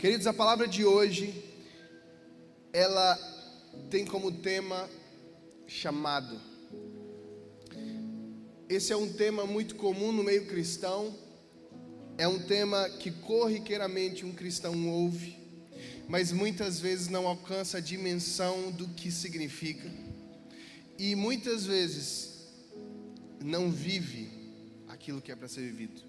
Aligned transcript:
Queridos, 0.00 0.26
a 0.26 0.32
palavra 0.32 0.66
de 0.66 0.82
hoje, 0.82 1.44
ela 2.72 3.18
tem 3.90 4.06
como 4.06 4.32
tema 4.32 4.88
chamado. 5.66 6.40
Esse 8.66 8.94
é 8.94 8.96
um 8.96 9.12
tema 9.12 9.44
muito 9.44 9.74
comum 9.74 10.10
no 10.10 10.24
meio 10.24 10.46
cristão, 10.46 11.14
é 12.16 12.26
um 12.26 12.38
tema 12.38 12.88
que 12.88 13.10
corriqueiramente 13.10 14.24
um 14.24 14.32
cristão 14.32 14.88
ouve, 14.88 15.36
mas 16.08 16.32
muitas 16.32 16.80
vezes 16.80 17.08
não 17.08 17.26
alcança 17.26 17.76
a 17.76 17.80
dimensão 17.82 18.72
do 18.72 18.88
que 18.88 19.10
significa, 19.10 19.86
e 20.98 21.14
muitas 21.14 21.66
vezes 21.66 22.48
não 23.44 23.70
vive 23.70 24.30
aquilo 24.88 25.20
que 25.20 25.30
é 25.30 25.36
para 25.36 25.46
ser 25.46 25.60
vivido. 25.60 26.00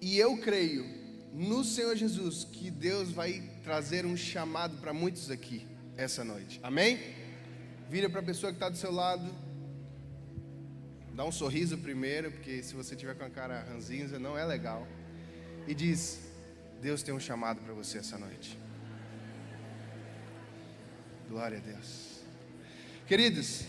E 0.00 0.16
eu 0.16 0.36
creio 0.36 1.07
no 1.38 1.62
Senhor 1.62 1.94
Jesus 1.94 2.42
que 2.42 2.68
Deus 2.68 3.12
vai 3.12 3.40
trazer 3.62 4.04
um 4.04 4.16
chamado 4.16 4.76
para 4.78 4.92
muitos 4.92 5.30
aqui 5.30 5.64
essa 5.96 6.24
noite. 6.24 6.58
Amém? 6.64 6.98
Vira 7.88 8.10
para 8.10 8.18
a 8.18 8.24
pessoa 8.24 8.50
que 8.50 8.56
está 8.56 8.68
do 8.68 8.76
seu 8.76 8.90
lado. 8.90 9.32
Dá 11.14 11.24
um 11.24 11.30
sorriso 11.30 11.78
primeiro, 11.78 12.32
porque 12.32 12.60
se 12.60 12.74
você 12.74 12.96
tiver 12.96 13.14
com 13.14 13.24
a 13.24 13.30
cara 13.30 13.60
ranzinza, 13.70 14.18
não 14.18 14.36
é 14.36 14.44
legal. 14.44 14.84
E 15.68 15.74
diz: 15.74 16.20
Deus 16.82 17.04
tem 17.04 17.14
um 17.14 17.20
chamado 17.20 17.60
para 17.60 17.72
você 17.72 17.98
essa 17.98 18.18
noite. 18.18 18.58
Glória 21.28 21.58
a 21.58 21.60
Deus. 21.60 22.18
Queridos, 23.06 23.62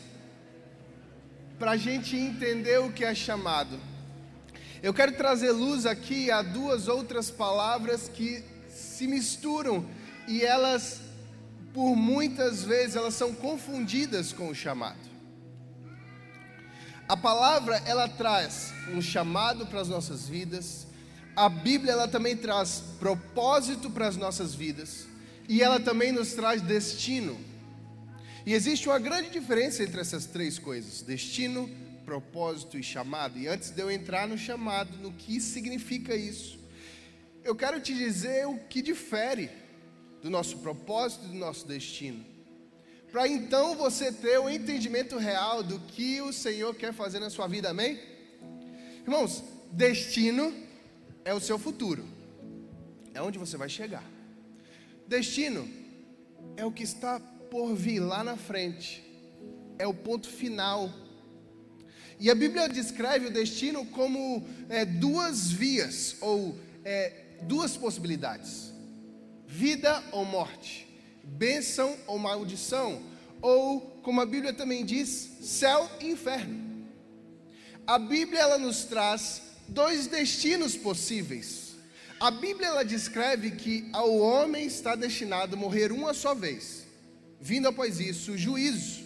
para 1.60 1.72
a 1.72 1.78
gente 1.78 2.16
entender 2.16 2.80
o 2.80 2.92
que 2.92 3.06
é 3.06 3.14
chamado, 3.14 3.80
eu 4.82 4.94
quero 4.94 5.12
trazer 5.12 5.52
luz 5.52 5.86
aqui 5.86 6.32
a 6.32 6.42
duas 6.42 6.88
outras 6.88 7.30
palavras 7.30 8.08
que 8.08 8.44
se 8.70 9.08
misturam 9.08 9.86
e 10.28 10.42
elas, 10.42 11.02
por 11.74 11.96
muitas 11.96 12.64
vezes, 12.64 12.96
elas 12.96 13.14
são 13.14 13.34
confundidas 13.34 14.32
com 14.32 14.50
o 14.50 14.56
chamado. 14.56 15.10
A 17.10 17.18
palavra 17.18 17.82
ela 17.86 18.08
traz 18.08 18.72
um 18.94 19.02
chamado 19.02 19.66
para 19.66 19.82
as 19.82 19.88
nossas 19.88 20.30
vidas. 20.30 20.86
A 21.36 21.50
Bíblia 21.50 21.94
ela 21.94 22.08
também 22.08 22.38
traz 22.38 22.84
propósito 23.00 23.90
para 23.90 24.08
as 24.08 24.16
nossas 24.16 24.54
vidas 24.54 25.08
e 25.48 25.64
ela 25.64 25.80
também 25.80 26.12
nos 26.12 26.34
traz 26.34 26.62
destino. 26.62 27.36
E 28.46 28.54
existe 28.54 28.88
uma 28.88 29.00
grande 29.00 29.30
diferença 29.32 29.84
entre 29.84 30.00
essas 30.00 30.26
três 30.26 30.60
coisas: 30.60 31.02
destino, 31.02 31.68
propósito 32.10 32.76
e 32.76 32.82
chamado. 32.82 33.38
E 33.38 33.48
antes 33.48 33.70
de 33.70 33.80
eu 33.80 33.92
entrar 33.92 34.28
no 34.28 34.36
chamado, 34.36 34.98
no 34.98 35.14
que 35.14 35.40
significa 35.40 36.16
isso, 36.16 36.58
eu 37.44 37.56
quero 37.56 37.80
te 37.80 37.94
dizer 37.94 38.48
o 38.48 38.58
que 38.58 38.82
difere 38.82 39.48
do 40.20 40.28
nosso 40.28 40.58
propósito 40.58 41.26
e 41.26 41.28
do 41.28 41.36
nosso 41.36 41.68
destino. 41.68 42.26
Para 43.12 43.28
então 43.28 43.76
você 43.76 44.12
ter 44.12 44.40
o 44.40 44.50
entendimento 44.50 45.18
real 45.20 45.62
do 45.62 45.80
que 45.82 46.20
o 46.22 46.34
Senhor 46.34 46.74
quer 46.74 46.94
fazer 46.94 47.20
na 47.20 47.30
sua 47.30 47.48
vida, 47.48 47.70
amém? 47.70 48.00
Irmãos, 49.04 49.44
destino 49.72 50.52
é 51.24 51.34
o 51.34 51.40
seu 51.40 51.60
futuro, 51.60 52.04
é 53.14 53.22
onde 53.22 53.38
você 53.38 53.56
vai 53.56 53.70
chegar. 53.70 54.04
Destino 55.08 55.70
é 56.58 56.66
o 56.66 56.72
que 56.72 56.84
está 56.84 57.20
por 57.52 57.76
vir 57.76 58.00
lá 58.00 58.24
na 58.24 58.36
frente, 58.36 59.04
é 59.78 59.86
o 59.86 59.94
ponto 59.94 60.28
final 60.28 60.92
e 62.20 62.30
a 62.30 62.36
Bíblia 62.36 62.68
descreve 62.68 63.28
o 63.28 63.32
destino 63.32 63.86
como 63.86 64.46
é, 64.68 64.84
duas 64.84 65.50
vias, 65.50 66.18
ou 66.20 66.60
é, 66.84 67.14
duas 67.44 67.78
possibilidades: 67.78 68.74
vida 69.48 70.04
ou 70.12 70.26
morte, 70.26 70.86
bênção 71.24 71.96
ou 72.06 72.20
maldição, 72.20 73.02
ou, 73.42 73.80
como 74.04 74.20
a 74.20 74.26
Bíblia 74.26 74.52
também 74.52 74.84
diz, 74.84 75.30
céu 75.42 75.90
e 76.02 76.12
inferno. 76.12 76.88
A 77.88 77.98
Bíblia 77.98 78.42
ela 78.42 78.58
nos 78.58 78.84
traz 78.84 79.42
dois 79.70 80.08
destinos 80.08 80.76
possíveis. 80.76 81.70
A 82.20 82.30
Bíblia 82.30 82.68
ela 82.68 82.84
descreve 82.84 83.52
que 83.52 83.90
ao 83.94 84.18
homem 84.18 84.66
está 84.66 84.94
destinado 84.94 85.56
a 85.56 85.60
morrer 85.60 85.90
uma 85.94 86.14
só 86.14 86.36
vez, 86.36 86.86
vindo 87.40 87.70
após 87.70 87.98
isso 87.98 88.34
o 88.34 88.38
juízo, 88.38 89.06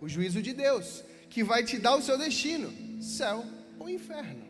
o 0.00 0.08
juízo 0.08 0.40
de 0.40 0.54
Deus 0.54 1.04
que 1.36 1.44
vai 1.44 1.62
te 1.62 1.78
dar 1.78 1.94
o 1.96 2.00
seu 2.00 2.16
destino: 2.16 2.72
céu 2.98 3.44
ou 3.78 3.90
inferno. 3.90 4.42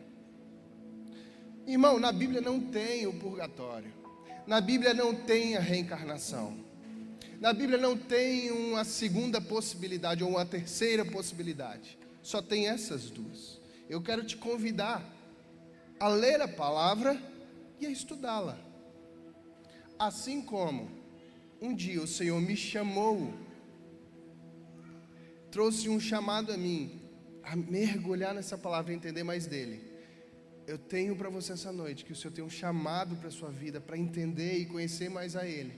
Irmão, 1.65 1.99
na 1.99 2.13
Bíblia 2.13 2.39
não 2.39 2.61
tem 2.61 3.05
o 3.05 3.11
purgatório. 3.11 3.91
Na 4.47 4.61
Bíblia 4.61 4.93
não 4.93 5.13
tem 5.13 5.57
a 5.57 5.59
reencarnação. 5.59 6.57
Na 7.41 7.51
Bíblia 7.51 7.77
não 7.77 7.97
tem 7.97 8.51
uma 8.51 8.85
segunda 8.85 9.41
possibilidade 9.41 10.23
ou 10.23 10.29
uma 10.29 10.45
terceira 10.45 11.03
possibilidade. 11.03 11.99
Só 12.23 12.41
tem 12.41 12.69
essas 12.69 13.09
duas. 13.09 13.59
Eu 13.89 14.01
quero 14.01 14.23
te 14.23 14.37
convidar 14.37 15.03
a 15.99 16.07
ler 16.07 16.41
a 16.41 16.47
palavra 16.47 17.21
e 17.81 17.85
a 17.85 17.89
estudá-la. 17.89 18.57
Assim 19.99 20.41
como 20.41 20.89
um 21.61 21.75
dia 21.75 22.01
o 22.01 22.07
Senhor 22.07 22.39
me 22.39 22.55
chamou 22.55 23.33
trouxe 25.51 25.89
um 25.89 25.99
chamado 25.99 26.51
a 26.51 26.57
mim, 26.57 27.01
a 27.43 27.55
mergulhar 27.55 28.33
nessa 28.33 28.57
palavra 28.57 28.91
e 28.91 28.95
entender 28.95 29.23
mais 29.23 29.45
dele. 29.45 29.81
Eu 30.65 30.77
tenho 30.77 31.15
para 31.15 31.29
você 31.29 31.53
essa 31.53 31.71
noite 31.71 32.03
que 32.03 32.11
o 32.11 32.15
Senhor 32.15 32.33
tem 32.33 32.43
um 32.43 32.49
chamado 32.49 33.15
para 33.15 33.29
a 33.29 33.31
sua 33.31 33.49
vida, 33.49 33.79
para 33.79 33.97
entender 33.97 34.57
e 34.57 34.65
conhecer 34.65 35.09
mais 35.09 35.35
a 35.35 35.47
Ele. 35.47 35.73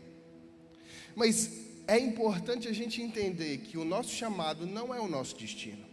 Mas 1.16 1.52
é 1.88 1.97
importante 2.00 2.68
a 2.68 2.74
gente 2.74 3.02
entender 3.02 3.59
que 3.59 3.78
o 3.78 3.85
nosso 3.85 4.09
chamado 4.09 4.66
não 4.66 4.94
é 4.94 5.00
o 5.00 5.07
nosso 5.07 5.38
destino. 5.38 5.86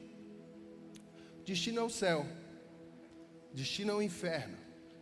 Destino 1.44 1.80
é 1.80 1.82
o 1.82 1.90
céu, 1.90 2.26
destino 3.52 3.92
é 3.92 3.94
o 3.94 4.02
inferno, 4.02 4.56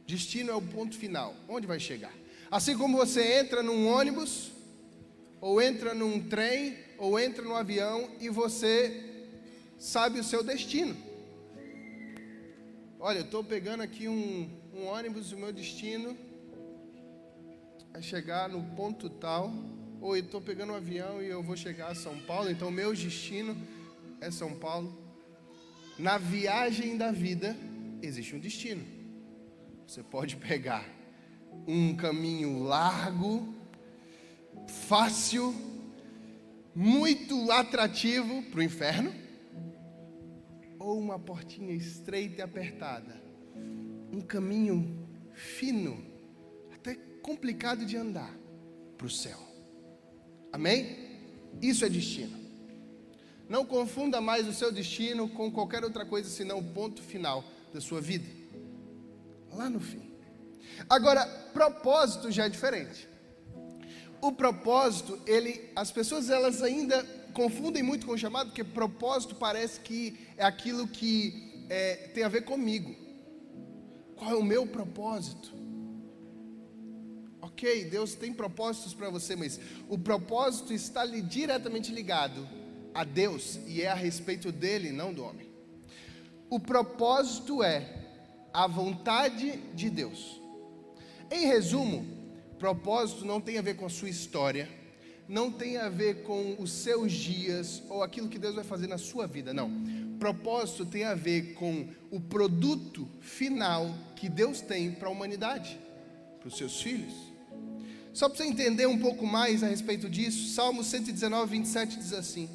destino 0.07 0.51
é 0.51 0.55
o 0.55 0.61
ponto 0.61 0.97
final, 0.97 1.35
onde 1.49 1.67
vai 1.67 1.81
chegar. 1.81 2.13
Assim 2.51 2.77
como 2.77 2.97
você 2.97 3.41
entra 3.41 3.63
num 3.63 3.87
ônibus, 3.87 4.53
ou 5.41 5.61
entra 5.61 5.95
num 5.95 6.21
trem, 6.29 6.77
ou 7.05 7.21
entra 7.21 7.45
no 7.45 7.55
avião 7.55 8.09
e 8.19 8.31
você 8.31 9.29
sabe 9.79 10.19
o 10.19 10.25
seu 10.25 10.43
destino. 10.43 10.97
Olha, 12.99 13.19
eu 13.19 13.25
estou 13.25 13.45
pegando 13.45 13.83
aqui 13.83 14.09
um, 14.09 14.49
um 14.73 14.87
ônibus, 14.87 15.31
o 15.31 15.37
meu 15.37 15.53
destino 15.53 16.17
é 17.93 18.01
chegar 18.01 18.49
no 18.49 18.63
ponto 18.75 19.11
tal, 19.11 19.53
ou 20.01 20.17
estou 20.17 20.41
pegando 20.41 20.73
um 20.73 20.77
avião 20.77 21.23
e 21.23 21.27
eu 21.29 21.43
vou 21.43 21.55
chegar 21.55 21.89
a 21.89 21.95
São 21.95 22.19
Paulo, 22.21 22.51
então 22.51 22.71
meu 22.71 22.95
destino 22.95 23.55
é 24.19 24.31
São 24.31 24.55
Paulo. 24.55 24.99
Na 25.99 26.17
viagem 26.17 26.97
da 26.97 27.13
vida 27.13 27.55
existe 28.01 28.35
um 28.35 28.41
destino. 28.41 28.83
Você 29.87 30.03
pode 30.03 30.37
pegar 30.37 30.89
um 31.69 31.95
caminho 31.95 32.63
largo, 32.63 33.55
fácil, 34.67 35.55
muito 36.75 37.51
atrativo 37.53 38.43
para 38.45 38.61
o 38.61 38.63
inferno, 38.63 39.15
ou 40.79 40.99
uma 40.99 41.19
portinha 41.19 41.73
estreita 41.73 42.41
e 42.41 42.43
apertada, 42.43 43.23
um 44.13 44.21
caminho 44.21 45.09
fino, 45.33 46.05
até 46.75 46.95
complicado 47.23 47.87
de 47.87 47.97
andar 47.97 48.35
para 48.99 49.07
o 49.07 49.11
céu. 49.11 49.39
Amém? 50.53 50.97
Isso 51.63 51.85
é 51.85 51.89
destino. 51.89 52.39
Não 53.49 53.65
confunda 53.65 54.21
mais 54.21 54.49
o 54.49 54.53
seu 54.53 54.73
destino 54.73 55.29
com 55.29 55.51
qualquer 55.51 55.85
outra 55.85 56.05
coisa 56.05 56.29
senão 56.29 56.59
o 56.59 56.75
ponto 56.75 57.03
final 57.03 57.45
da 57.73 57.81
sua 57.81 58.01
vida. 58.01 58.27
Lá 59.53 59.71
no 59.71 59.81
fim. 59.81 60.11
Agora, 60.89 61.25
propósito 61.53 62.31
já 62.33 62.47
é 62.47 62.49
diferente 62.49 63.14
o 64.25 64.33
propósito, 64.33 65.21
ele, 65.27 65.71
as 65.77 65.93
pessoas 65.93 66.31
elas 66.31 66.63
ainda 66.63 67.05
confundem 67.35 67.83
muito 67.83 68.07
com 68.07 68.13
o 68.13 68.19
chamado, 68.19 68.47
porque 68.47 68.65
propósito 68.65 69.35
parece 69.35 69.81
que 69.81 70.17
é 70.39 70.45
aquilo 70.45 70.89
que 70.89 71.65
é, 71.69 72.09
tem 72.15 72.25
a 72.25 72.29
ver 72.29 72.43
comigo. 72.43 72.95
Qual 74.17 74.31
é 74.31 74.35
o 74.35 74.43
meu 74.43 74.67
propósito? 74.67 75.53
Ok, 77.43 77.85
Deus 77.85 78.15
tem 78.15 78.33
propósitos 78.33 78.95
para 78.95 79.11
você, 79.11 79.37
mas 79.37 79.61
o 79.91 79.99
propósito 79.99 80.73
está 80.73 81.03
ali 81.03 81.21
diretamente 81.21 81.93
ligado 81.93 82.49
a 82.95 83.05
Deus 83.05 83.59
e 83.67 83.83
é 83.83 83.89
a 83.89 83.95
respeito 83.95 84.51
dele, 84.51 84.91
não 84.91 85.13
do 85.13 85.23
homem. 85.23 85.51
O 86.49 86.59
propósito 86.59 87.63
é 87.63 88.07
a 88.55 88.67
vontade 88.67 89.59
de 89.75 89.91
Deus. 89.91 90.41
Em 91.31 91.47
resumo, 91.47 92.14
Propósito 92.65 93.27
não 93.27 93.43
tem 93.43 93.59
a 93.59 93.61
ver 93.61 93.77
com 93.77 93.85
a 93.85 93.91
sua 93.91 94.09
história, 94.09 94.67
não 95.29 95.53
tem 95.53 95.77
a 95.77 95.91
ver 95.91 96.23
com 96.23 96.57
os 96.59 96.73
seus 96.73 97.13
dias 97.13 97.83
ou 97.91 98.03
aquilo 98.03 98.27
que 98.27 98.39
Deus 98.39 98.55
vai 98.55 98.65
fazer 98.65 98.87
na 98.87 98.97
sua 98.97 99.27
vida, 99.27 99.53
não. 99.53 99.71
Propósito 100.19 100.87
tem 100.87 101.05
a 101.05 101.15
ver 101.15 101.53
com 101.53 101.87
o 102.11 102.19
produto 102.19 103.07
final 103.21 103.95
que 104.17 104.31
Deus 104.31 104.63
tem 104.63 104.91
para 104.93 105.09
a 105.09 105.11
humanidade, 105.11 105.79
para 106.41 106.49
os 106.49 106.57
seus 106.57 106.81
filhos. 106.81 107.13
Só 108.15 108.31
para 108.31 108.39
você 108.39 108.45
entender 108.45 108.87
um 108.87 108.99
pouco 108.99 109.27
mais 109.27 109.63
a 109.63 109.67
respeito 109.67 110.09
disso, 110.09 110.55
Salmo 110.55 110.83
119, 110.83 111.59
27 111.59 111.99
diz 111.99 112.15
assim: 112.15 112.49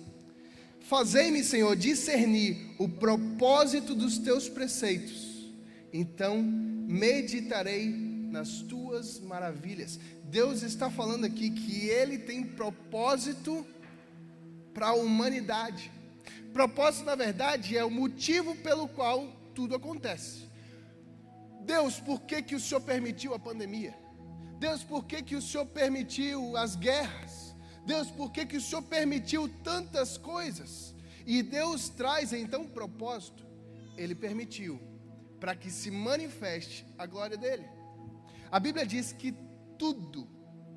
Fazei-me, 0.79 1.44
Senhor, 1.44 1.75
discernir 1.75 2.73
o 2.79 2.89
propósito 2.89 3.94
dos 3.94 4.17
teus 4.17 4.50
preceitos, 4.50 5.53
então 5.94 6.41
meditarei 6.41 8.08
nas 8.29 8.61
tuas 8.61 9.19
maravilhas. 9.19 9.99
Deus 10.23 10.61
está 10.61 10.89
falando 10.89 11.25
aqui 11.25 11.49
que 11.49 11.87
Ele 11.87 12.17
tem 12.17 12.43
propósito 12.43 13.65
para 14.73 14.89
a 14.89 14.93
humanidade. 14.93 15.91
Propósito, 16.53 17.05
na 17.05 17.15
verdade, 17.15 17.77
é 17.77 17.83
o 17.83 17.91
motivo 17.91 18.55
pelo 18.55 18.87
qual 18.87 19.27
tudo 19.53 19.75
acontece. 19.75 20.47
Deus, 21.61 21.99
por 21.99 22.21
que, 22.21 22.41
que 22.41 22.55
o 22.55 22.59
Senhor 22.59 22.81
permitiu 22.81 23.33
a 23.33 23.39
pandemia? 23.39 23.93
Deus, 24.57 24.83
por 24.83 25.05
que, 25.05 25.21
que 25.21 25.35
o 25.35 25.41
Senhor 25.41 25.65
permitiu 25.65 26.57
as 26.57 26.75
guerras? 26.75 27.55
Deus, 27.85 28.09
por 28.09 28.31
que, 28.31 28.45
que 28.45 28.57
o 28.57 28.61
Senhor 28.61 28.81
permitiu 28.83 29.47
tantas 29.63 30.17
coisas? 30.17 30.95
E 31.25 31.41
Deus 31.43 31.89
traz 31.89 32.33
então 32.33 32.65
propósito. 32.65 33.45
Ele 33.97 34.15
permitiu 34.15 34.79
para 35.39 35.55
que 35.55 35.71
se 35.71 35.89
manifeste 35.89 36.85
a 36.97 37.05
glória 37.05 37.37
dele. 37.37 37.65
A 38.51 38.60
Bíblia 38.60 38.86
diz 38.86 39.12
que 39.12 39.34
tudo 39.78 40.28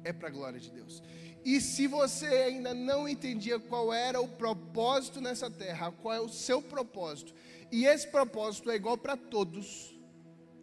é 0.04 0.12
para 0.12 0.28
a 0.28 0.30
glória 0.30 0.60
de 0.60 0.70
Deus. 0.70 1.02
E 1.44 1.60
se 1.60 1.86
você 1.86 2.26
ainda 2.26 2.72
não 2.72 3.08
entendia 3.08 3.58
qual 3.58 3.92
era 3.92 4.20
o 4.20 4.28
propósito 4.28 5.20
nessa 5.20 5.50
terra, 5.50 5.90
qual 5.90 6.14
é 6.14 6.20
o 6.20 6.28
seu 6.28 6.62
propósito, 6.62 7.34
e 7.70 7.84
esse 7.84 8.06
propósito 8.06 8.70
é 8.70 8.76
igual 8.76 8.96
para 8.96 9.16
todos, 9.16 9.98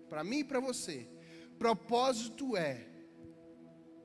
para 0.09 0.23
mim 0.23 0.39
e 0.39 0.43
para 0.43 0.59
você. 0.59 1.07
Propósito 1.57 2.55
é 2.55 2.87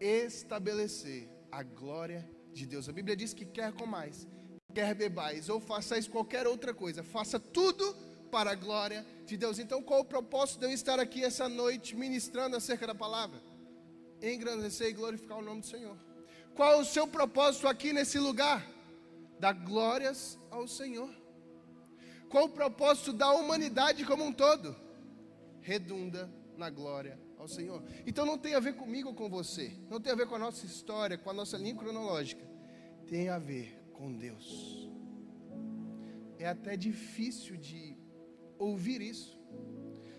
estabelecer 0.01 1.29
a 1.51 1.63
glória 1.63 2.29
de 2.53 2.67
Deus. 2.67 2.89
A 2.89 2.93
Bíblia 2.93 3.17
diz 3.17 3.33
que 3.33 3.45
quer 3.45 3.73
comais, 3.73 4.27
quer 4.75 4.95
bebais, 4.95 5.49
ou 5.49 5.61
façais 5.61 6.09
qualquer 6.09 6.47
outra 6.47 6.75
coisa, 6.75 7.05
faça 7.05 7.39
tudo 7.39 7.95
para 8.31 8.51
a 8.51 8.55
glória 8.57 9.07
de 9.25 9.37
Deus. 9.37 9.59
Então, 9.59 9.83
qual 9.83 10.01
o 10.01 10.05
propósito 10.05 10.61
de 10.61 10.67
eu 10.67 10.71
estar 10.71 10.99
aqui 11.01 11.25
essa 11.25 11.49
noite 11.49 11.97
ministrando 11.97 12.57
acerca 12.57 12.87
da 12.87 12.95
palavra? 12.95 13.41
Engrandecer 14.23 14.89
e 14.89 14.93
glorificar 14.93 15.39
o 15.39 15.43
nome 15.43 15.61
do 15.61 15.67
Senhor. 15.67 15.97
Qual 16.55 16.81
o 16.81 16.85
seu 16.85 17.07
propósito 17.07 17.67
aqui 17.67 17.93
nesse 17.93 18.19
lugar? 18.19 18.65
Dar 19.41 19.53
glórias 19.53 20.39
ao 20.51 20.69
Senhor. 20.69 21.13
Qual 22.29 22.45
o 22.47 22.51
propósito 22.51 23.13
da 23.13 23.33
humanidade 23.33 24.05
como 24.05 24.25
um 24.25 24.33
todo? 24.33 24.75
Redunda 25.61 26.33
na 26.57 26.71
glória 26.71 27.19
ao 27.39 27.49
Senhor. 27.49 27.83
Então 28.07 28.25
não 28.25 28.39
tem 28.39 28.55
a 28.55 28.61
ver 28.61 28.75
comigo 28.75 29.11
ou 29.11 29.15
com 29.15 29.29
você, 29.29 29.73
não 29.91 30.01
tem 30.01 30.13
a 30.13 30.17
ver 30.17 30.27
com 30.27 30.35
a 30.35 30.39
nossa 30.39 30.65
história, 30.65 31.19
com 31.19 31.31
a 31.31 31.35
nossa 31.35 31.57
linha 31.57 31.75
cronológica, 31.75 32.45
tem 33.07 33.29
a 33.29 33.39
ver 33.39 33.79
com 33.93 34.13
Deus. 34.13 34.89
É 36.39 36.49
até 36.49 36.77
difícil 36.77 37.57
de 37.57 37.94
ouvir 38.59 39.01
isso. 39.01 39.39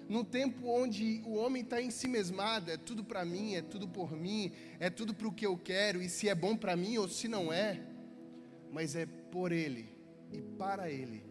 Num 0.08 0.24
tempo 0.24 0.68
onde 0.68 1.24
o 1.26 1.34
homem 1.34 1.64
está 1.64 1.82
em 1.82 1.90
si 1.90 2.08
mesmado, 2.08 2.70
é 2.70 2.78
tudo 2.78 3.04
para 3.04 3.26
mim, 3.26 3.56
é 3.56 3.62
tudo 3.62 3.88
por 3.88 4.12
mim, 4.12 4.52
é 4.80 4.90
tudo 4.90 5.16
para 5.16 5.28
o 5.28 5.32
que 5.32 5.46
eu 5.46 5.58
quero, 5.58 6.02
e 6.02 6.08
se 6.08 6.30
é 6.30 6.36
bom 6.36 6.56
para 6.56 6.76
mim 6.76 6.98
ou 6.98 7.08
se 7.08 7.28
não 7.28 7.52
é, 7.52 7.82
mas 8.72 8.96
é 8.96 9.06
por 9.06 9.52
Ele 9.52 9.90
e 10.32 10.42
para 10.42 10.92
Ele 10.92 11.24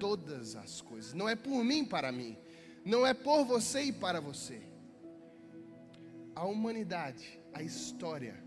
todas 0.00 0.56
as 0.56 0.80
coisas. 0.80 1.14
Não 1.14 1.28
é 1.28 1.36
por 1.36 1.62
mim 1.62 1.84
para 1.84 2.10
mim, 2.10 2.36
não 2.84 3.06
é 3.06 3.14
por 3.14 3.44
você 3.44 3.82
e 3.82 3.92
para 3.92 4.20
você. 4.20 4.60
A 6.34 6.44
humanidade, 6.44 7.40
a 7.52 7.62
história, 7.62 8.42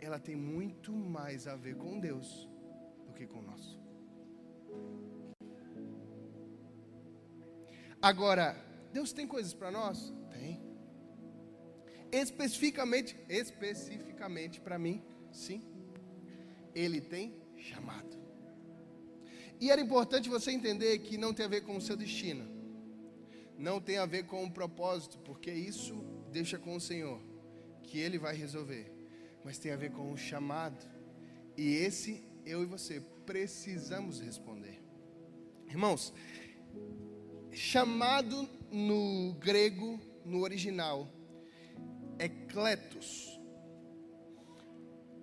ela 0.00 0.18
tem 0.18 0.34
muito 0.34 0.92
mais 0.92 1.46
a 1.46 1.54
ver 1.54 1.76
com 1.76 2.00
Deus 2.00 2.48
do 3.06 3.12
que 3.12 3.24
com 3.24 3.40
nós. 3.40 3.78
Agora, 8.02 8.56
Deus 8.92 9.12
tem 9.12 9.28
coisas 9.28 9.54
para 9.54 9.70
nós? 9.70 10.12
Tem. 10.32 10.60
Especificamente, 12.10 13.16
especificamente 13.28 14.60
para 14.60 14.76
mim, 14.76 15.00
sim. 15.30 15.62
Ele 16.74 17.00
tem 17.00 17.40
chamado. 17.56 18.20
E 19.60 19.70
era 19.70 19.80
importante 19.80 20.28
você 20.28 20.50
entender 20.50 20.98
que 20.98 21.16
não 21.16 21.32
tem 21.32 21.46
a 21.46 21.48
ver 21.48 21.60
com 21.60 21.76
o 21.76 21.80
seu 21.80 21.96
destino. 21.96 22.44
Não 23.56 23.80
tem 23.80 23.98
a 23.98 24.06
ver 24.06 24.26
com 24.26 24.42
o 24.44 24.50
propósito, 24.50 25.18
porque 25.20 25.52
isso 25.52 25.94
deixa 26.32 26.58
com 26.58 26.74
o 26.74 26.80
Senhor, 26.80 27.20
que 27.84 27.98
ele 27.98 28.18
vai 28.18 28.34
resolver. 28.34 28.92
Mas 29.44 29.58
tem 29.58 29.70
a 29.70 29.76
ver 29.76 29.92
com 29.92 30.10
o 30.12 30.16
chamado. 30.16 30.84
E 31.56 31.76
esse 31.76 32.24
eu 32.44 32.64
e 32.64 32.66
você 32.66 33.00
precisamos 33.24 34.18
responder. 34.18 34.82
Irmãos, 35.68 36.12
chamado 37.52 38.48
no 38.70 39.34
grego, 39.34 40.00
no 40.24 40.40
original, 40.40 41.08
é 42.18 42.28
kletos. 42.28 43.38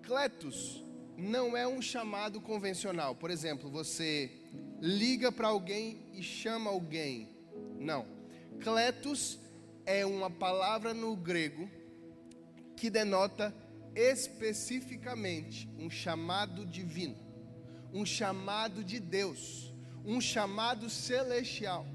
Kletos 0.04 0.84
não 1.18 1.58
é 1.58 1.68
um 1.68 1.82
chamado 1.82 2.40
convencional. 2.40 3.16
Por 3.16 3.30
exemplo, 3.30 3.70
você 3.70 4.32
liga 4.80 5.32
para 5.32 5.48
alguém 5.48 6.06
e 6.14 6.24
chama 6.24 6.70
alguém. 6.70 7.28
Não. 7.80 8.06
Kletos 8.60 9.40
é 9.86 10.06
uma 10.06 10.30
palavra 10.30 10.94
no 10.94 11.16
grego 11.16 11.70
que 12.76 12.90
denota 12.90 13.54
especificamente 13.96 15.70
um 15.78 15.90
chamado 15.90 16.66
divino, 16.66 17.18
um 17.94 18.06
chamado 18.06 18.84
de 18.84 19.00
Deus, 19.00 19.74
um 20.06 20.22
chamado 20.22 20.90
celestial. 20.90 21.86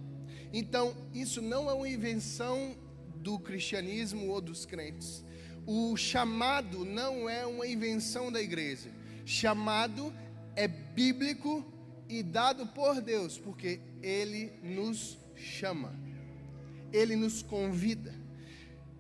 Então, 0.57 0.95
isso 1.13 1.43
não 1.43 1.69
é 1.69 1.75
uma 1.75 1.89
invenção 1.89 2.77
do 3.17 3.41
cristianismo 3.41 4.29
ou 4.29 4.41
dos 4.41 4.65
crentes. 4.65 5.25
O 5.67 5.97
chamado 5.97 6.85
não 6.85 7.29
é 7.29 7.45
uma 7.45 7.67
invenção 7.67 8.31
da 8.31 8.41
igreja. 8.41 8.89
Chamado 9.27 10.15
é 10.55 10.69
bíblico 10.69 11.65
e 12.09 12.23
dado 12.23 12.69
por 12.69 13.01
Deus, 13.01 13.37
porque 13.37 13.81
Ele 14.01 14.53
nos 14.63 15.19
chama, 15.35 15.93
Ele 16.93 17.17
nos 17.17 17.43
convida. 17.43 18.15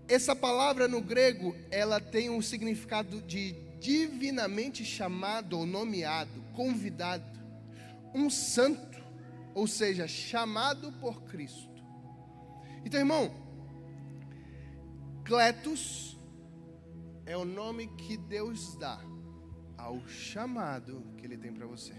Essa 0.09 0.35
palavra 0.35 0.89
no 0.89 1.01
grego, 1.01 1.55
ela 1.71 2.01
tem 2.01 2.31
um 2.31 2.43
significado 2.43 3.21
de 3.23 3.55
divinamente 3.79 4.85
chamado 4.85 5.57
ou 5.57 5.65
nomeado, 5.65 6.43
convidado, 6.53 7.39
um 8.13 8.29
santo 8.29 8.94
ou 9.55 9.67
seja, 9.67 10.09
chamado 10.09 10.93
por 10.93 11.23
Cristo. 11.23 11.83
Então, 12.85 13.01
irmão, 13.01 13.31
Cletus 15.25 16.19
é 17.25 17.37
o 17.37 17.45
nome 17.45 17.87
que 17.97 18.17
Deus 18.17 18.77
dá 18.77 19.01
ao 19.79 20.07
chamado 20.07 21.03
que 21.17 21.25
Ele 21.25 21.39
tem 21.39 21.53
para 21.53 21.67
você. 21.67 21.95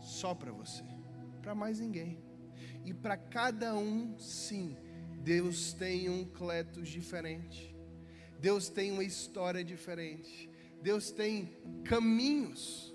Só 0.00 0.34
para 0.34 0.52
você, 0.52 0.82
para 1.40 1.54
mais 1.54 1.78
ninguém. 1.78 2.18
E 2.84 2.92
para 2.92 3.16
cada 3.16 3.74
um, 3.74 4.18
sim, 4.18 4.76
Deus 5.22 5.72
tem 5.72 6.10
um 6.10 6.24
Cletus 6.24 6.88
diferente. 6.88 7.74
Deus 8.40 8.68
tem 8.68 8.90
uma 8.90 9.04
história 9.04 9.62
diferente. 9.62 10.50
Deus 10.82 11.12
tem 11.12 11.56
caminhos 11.84 12.92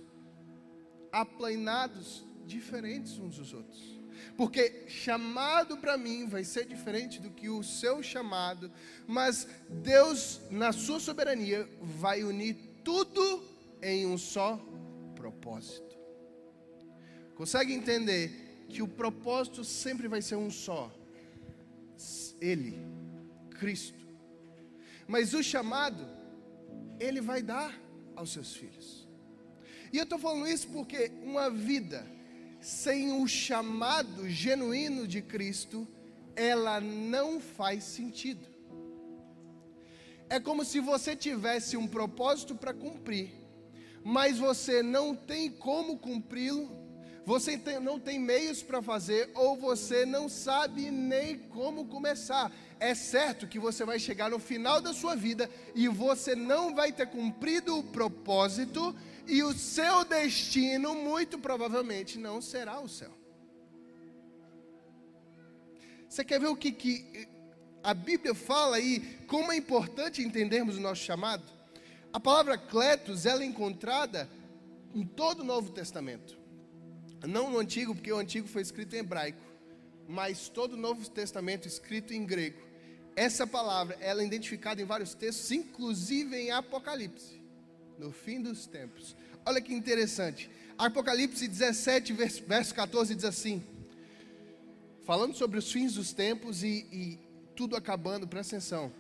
aplainados 1.11 2.26
diferentes 2.47 3.19
uns 3.19 3.37
dos 3.37 3.53
outros. 3.53 3.97
Porque 4.35 4.83
chamado 4.87 5.77
para 5.77 5.97
mim 5.97 6.27
vai 6.27 6.43
ser 6.43 6.65
diferente 6.65 7.19
do 7.19 7.29
que 7.29 7.49
o 7.49 7.63
seu 7.63 8.01
chamado, 8.01 8.71
mas 9.07 9.47
Deus, 9.69 10.41
na 10.49 10.71
sua 10.71 10.99
soberania, 10.99 11.67
vai 11.81 12.23
unir 12.23 12.55
tudo 12.83 13.43
em 13.81 14.05
um 14.05 14.17
só 14.17 14.59
propósito. 15.15 15.95
Consegue 17.35 17.73
entender 17.73 18.65
que 18.69 18.81
o 18.81 18.87
propósito 18.87 19.63
sempre 19.63 20.07
vai 20.07 20.21
ser 20.21 20.35
um 20.35 20.49
só? 20.49 20.91
Ele, 22.41 22.77
Cristo. 23.59 24.05
Mas 25.07 25.33
o 25.33 25.41
chamado, 25.41 26.05
Ele 26.99 27.21
vai 27.21 27.41
dar 27.41 27.79
aos 28.15 28.31
seus 28.31 28.55
filhos. 28.55 29.07
E 29.91 29.97
eu 29.97 30.03
estou 30.03 30.19
falando 30.19 30.47
isso 30.47 30.67
porque 30.67 31.11
uma 31.23 31.49
vida 31.49 32.05
sem 32.67 33.13
o 33.13 33.25
chamado 33.25 34.29
genuíno 34.29 35.07
de 35.07 35.21
Cristo, 35.21 35.87
ela 36.35 36.81
não 36.81 37.39
faz 37.39 37.85
sentido. 37.85 38.45
É 40.29 40.37
como 40.37 40.65
se 40.65 40.81
você 40.81 41.15
tivesse 41.15 41.77
um 41.77 41.87
propósito 41.87 42.55
para 42.55 42.73
cumprir, 42.73 43.31
mas 44.03 44.37
você 44.37 44.83
não 44.83 45.15
tem 45.15 45.49
como 45.49 45.97
cumpri-lo, 45.97 46.69
você 47.25 47.57
tem, 47.57 47.79
não 47.79 47.97
tem 47.97 48.19
meios 48.19 48.61
para 48.61 48.81
fazer, 48.81 49.31
ou 49.33 49.55
você 49.55 50.05
não 50.05 50.27
sabe 50.27 50.91
nem 50.91 51.39
como 51.39 51.85
começar. 51.85 52.51
é 52.81 52.93
certo 52.93 53.47
que 53.47 53.57
você 53.57 53.85
vai 53.85 53.97
chegar 53.97 54.29
no 54.29 54.39
final 54.39 54.81
da 54.81 54.93
sua 54.93 55.15
vida 55.15 55.49
e 55.73 55.87
você 55.87 56.35
não 56.35 56.75
vai 56.75 56.91
ter 56.91 57.07
cumprido 57.07 57.77
o 57.77 57.83
propósito 57.83 58.93
e 59.27 59.43
o 59.43 59.53
seu 59.53 60.05
destino 60.05 60.95
muito 60.95 61.37
provavelmente 61.37 62.17
não 62.17 62.41
será 62.41 62.79
o 62.79 62.87
céu. 62.87 63.11
Você 66.07 66.23
quer 66.23 66.39
ver 66.39 66.47
o 66.47 66.55
que, 66.55 66.71
que 66.71 67.27
a 67.83 67.93
Bíblia 67.93 68.33
fala 68.33 68.77
aí, 68.77 69.19
como 69.27 69.51
é 69.51 69.57
importante 69.57 70.21
entendermos 70.21 70.77
o 70.77 70.81
nosso 70.81 71.03
chamado? 71.03 71.43
A 72.13 72.19
palavra 72.19 72.57
cletos, 72.57 73.25
ela 73.25 73.43
é 73.43 73.45
encontrada 73.45 74.29
em 74.95 75.05
todo 75.05 75.41
o 75.41 75.43
Novo 75.43 75.71
Testamento. 75.71 76.37
Não 77.27 77.49
no 77.49 77.59
Antigo, 77.59 77.93
porque 77.93 78.11
o 78.11 78.17
Antigo 78.17 78.47
foi 78.47 78.61
escrito 78.61 78.95
em 78.95 78.99
hebraico, 78.99 79.41
mas 80.07 80.49
todo 80.49 80.73
o 80.73 80.77
Novo 80.77 81.09
Testamento 81.09 81.67
escrito 81.67 82.13
em 82.13 82.25
grego. 82.25 82.65
Essa 83.15 83.45
palavra, 83.45 83.97
ela 83.99 84.21
é 84.21 84.25
identificada 84.25 84.81
em 84.81 84.85
vários 84.85 85.13
textos, 85.13 85.51
inclusive 85.51 86.35
em 86.35 86.51
Apocalipse, 86.51 87.36
no 87.97 88.11
fim 88.11 88.41
dos 88.41 88.65
tempos. 88.65 89.15
Olha 89.45 89.61
que 89.61 89.73
interessante. 89.73 90.49
Apocalipse 90.77 91.47
17, 91.47 92.13
verso 92.13 92.75
14 92.75 93.15
diz 93.15 93.25
assim: 93.25 93.63
falando 95.07 95.37
sobre 95.37 95.57
os 95.57 95.71
fins 95.71 95.93
dos 95.93 96.11
tempos 96.11 96.63
e, 96.63 96.85
e 96.91 97.19
tudo 97.55 97.77
acabando, 97.77 98.27
presta 98.27 98.57
atenção. 98.57 98.91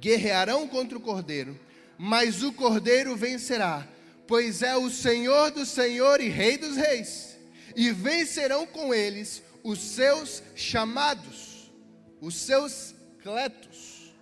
Guerrearão 0.00 0.66
contra 0.66 0.98
o 0.98 1.00
cordeiro, 1.00 1.58
mas 1.96 2.42
o 2.42 2.52
cordeiro 2.52 3.14
vencerá, 3.14 3.86
pois 4.26 4.60
é 4.60 4.76
o 4.76 4.90
Senhor 4.90 5.52
do 5.52 5.64
Senhor 5.64 6.20
e 6.20 6.28
Rei 6.28 6.58
dos 6.58 6.76
Reis, 6.76 7.38
e 7.76 7.92
vencerão 7.92 8.66
com 8.66 8.92
eles 8.92 9.40
os 9.62 9.78
seus 9.78 10.42
chamados, 10.56 11.72
os 12.20 12.34
seus 12.34 12.92
cletos, 13.22 14.12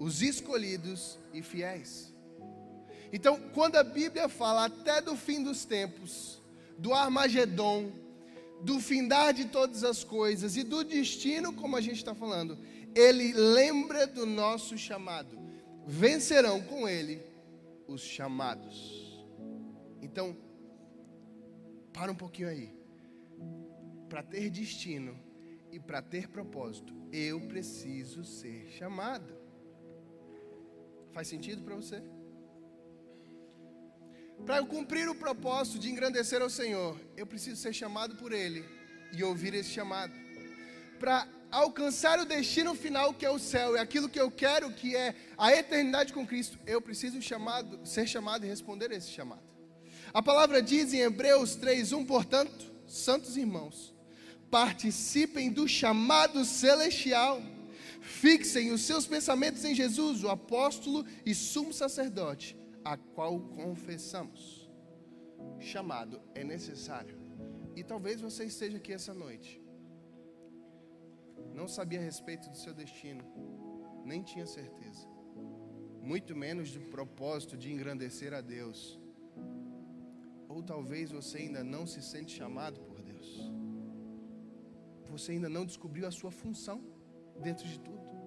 os 0.00 0.22
escolhidos 0.22 1.20
e 1.32 1.40
fiéis. 1.40 2.12
Então, 3.12 3.40
quando 3.54 3.76
a 3.76 3.84
Bíblia 3.84 4.28
fala 4.28 4.66
até 4.66 5.00
do 5.00 5.16
fim 5.16 5.42
dos 5.42 5.64
tempos, 5.64 6.42
do 6.76 6.92
Armagedon, 6.92 7.90
do 8.62 8.80
findar 8.80 9.32
de 9.32 9.46
todas 9.46 9.84
as 9.84 10.04
coisas 10.04 10.56
e 10.56 10.62
do 10.62 10.84
destino, 10.84 11.52
como 11.52 11.76
a 11.76 11.80
gente 11.80 11.96
está 11.96 12.14
falando, 12.14 12.58
ele 12.94 13.32
lembra 13.32 14.06
do 14.06 14.26
nosso 14.26 14.76
chamado. 14.76 15.38
Vencerão 15.86 16.60
com 16.62 16.88
ele 16.88 17.22
os 17.86 18.02
chamados. 18.02 19.24
Então, 20.02 20.36
para 21.92 22.12
um 22.12 22.14
pouquinho 22.14 22.48
aí. 22.48 22.76
Para 24.08 24.22
ter 24.22 24.50
destino 24.50 25.18
e 25.70 25.78
para 25.78 26.02
ter 26.02 26.28
propósito, 26.28 26.94
eu 27.12 27.40
preciso 27.42 28.24
ser 28.24 28.68
chamado. 28.70 29.34
Faz 31.12 31.28
sentido 31.28 31.62
para 31.62 31.74
você? 31.74 32.02
Para 34.44 34.58
eu 34.58 34.66
cumprir 34.66 35.08
o 35.08 35.14
propósito 35.14 35.78
de 35.78 35.90
engrandecer 35.90 36.40
ao 36.40 36.50
Senhor, 36.50 36.98
eu 37.16 37.26
preciso 37.26 37.60
ser 37.60 37.72
chamado 37.72 38.16
por 38.16 38.32
Ele 38.32 38.64
e 39.12 39.22
ouvir 39.22 39.54
esse 39.54 39.70
chamado. 39.70 40.12
Para 40.98 41.28
alcançar 41.50 42.18
o 42.18 42.24
destino 42.24 42.74
final 42.74 43.14
que 43.14 43.24
é 43.24 43.30
o 43.30 43.38
céu, 43.38 43.76
é 43.76 43.80
aquilo 43.80 44.08
que 44.08 44.20
eu 44.20 44.30
quero, 44.30 44.72
que 44.72 44.96
é 44.96 45.14
a 45.36 45.52
eternidade 45.52 46.12
com 46.12 46.26
Cristo, 46.26 46.58
eu 46.66 46.80
preciso 46.80 47.20
chamado, 47.20 47.80
ser 47.84 48.06
chamado 48.06 48.44
e 48.44 48.48
responder 48.48 48.90
a 48.90 48.96
esse 48.96 49.10
chamado. 49.10 49.42
A 50.12 50.22
palavra 50.22 50.62
diz 50.62 50.92
em 50.92 51.00
Hebreus 51.00 51.56
3:1, 51.56 52.06
portanto, 52.06 52.72
santos 52.86 53.36
irmãos, 53.36 53.94
participem 54.50 55.50
do 55.50 55.68
chamado 55.68 56.44
celestial. 56.44 57.42
Fixem 58.00 58.72
os 58.72 58.82
seus 58.82 59.06
pensamentos 59.06 59.64
em 59.64 59.74
Jesus, 59.74 60.24
o 60.24 60.30
apóstolo 60.30 61.04
e 61.26 61.34
sumo 61.34 61.74
sacerdote, 61.74 62.56
a 62.92 62.96
qual 62.96 63.38
confessamos. 63.38 64.40
Chamado 65.58 66.20
é 66.34 66.42
necessário. 66.42 67.16
E 67.76 67.84
talvez 67.84 68.18
você 68.18 68.44
esteja 68.46 68.78
aqui 68.78 68.92
essa 68.94 69.12
noite. 69.12 69.62
Não 71.54 71.68
sabia 71.68 72.00
a 72.00 72.02
respeito 72.02 72.48
do 72.48 72.56
seu 72.56 72.72
destino, 72.72 73.22
nem 74.06 74.22
tinha 74.22 74.46
certeza. 74.46 75.06
Muito 76.00 76.34
menos 76.34 76.72
do 76.72 76.80
propósito 76.96 77.58
de 77.58 77.70
engrandecer 77.70 78.32
a 78.32 78.40
Deus. 78.40 78.98
Ou 80.48 80.62
talvez 80.62 81.10
você 81.10 81.38
ainda 81.38 81.62
não 81.62 81.86
se 81.86 82.00
sente 82.00 82.32
chamado 82.34 82.80
por 82.80 83.02
Deus. 83.02 83.52
Você 85.10 85.32
ainda 85.32 85.50
não 85.50 85.66
descobriu 85.66 86.06
a 86.06 86.10
sua 86.10 86.30
função 86.30 86.82
dentro 87.42 87.68
de 87.68 87.78
tudo 87.80 88.17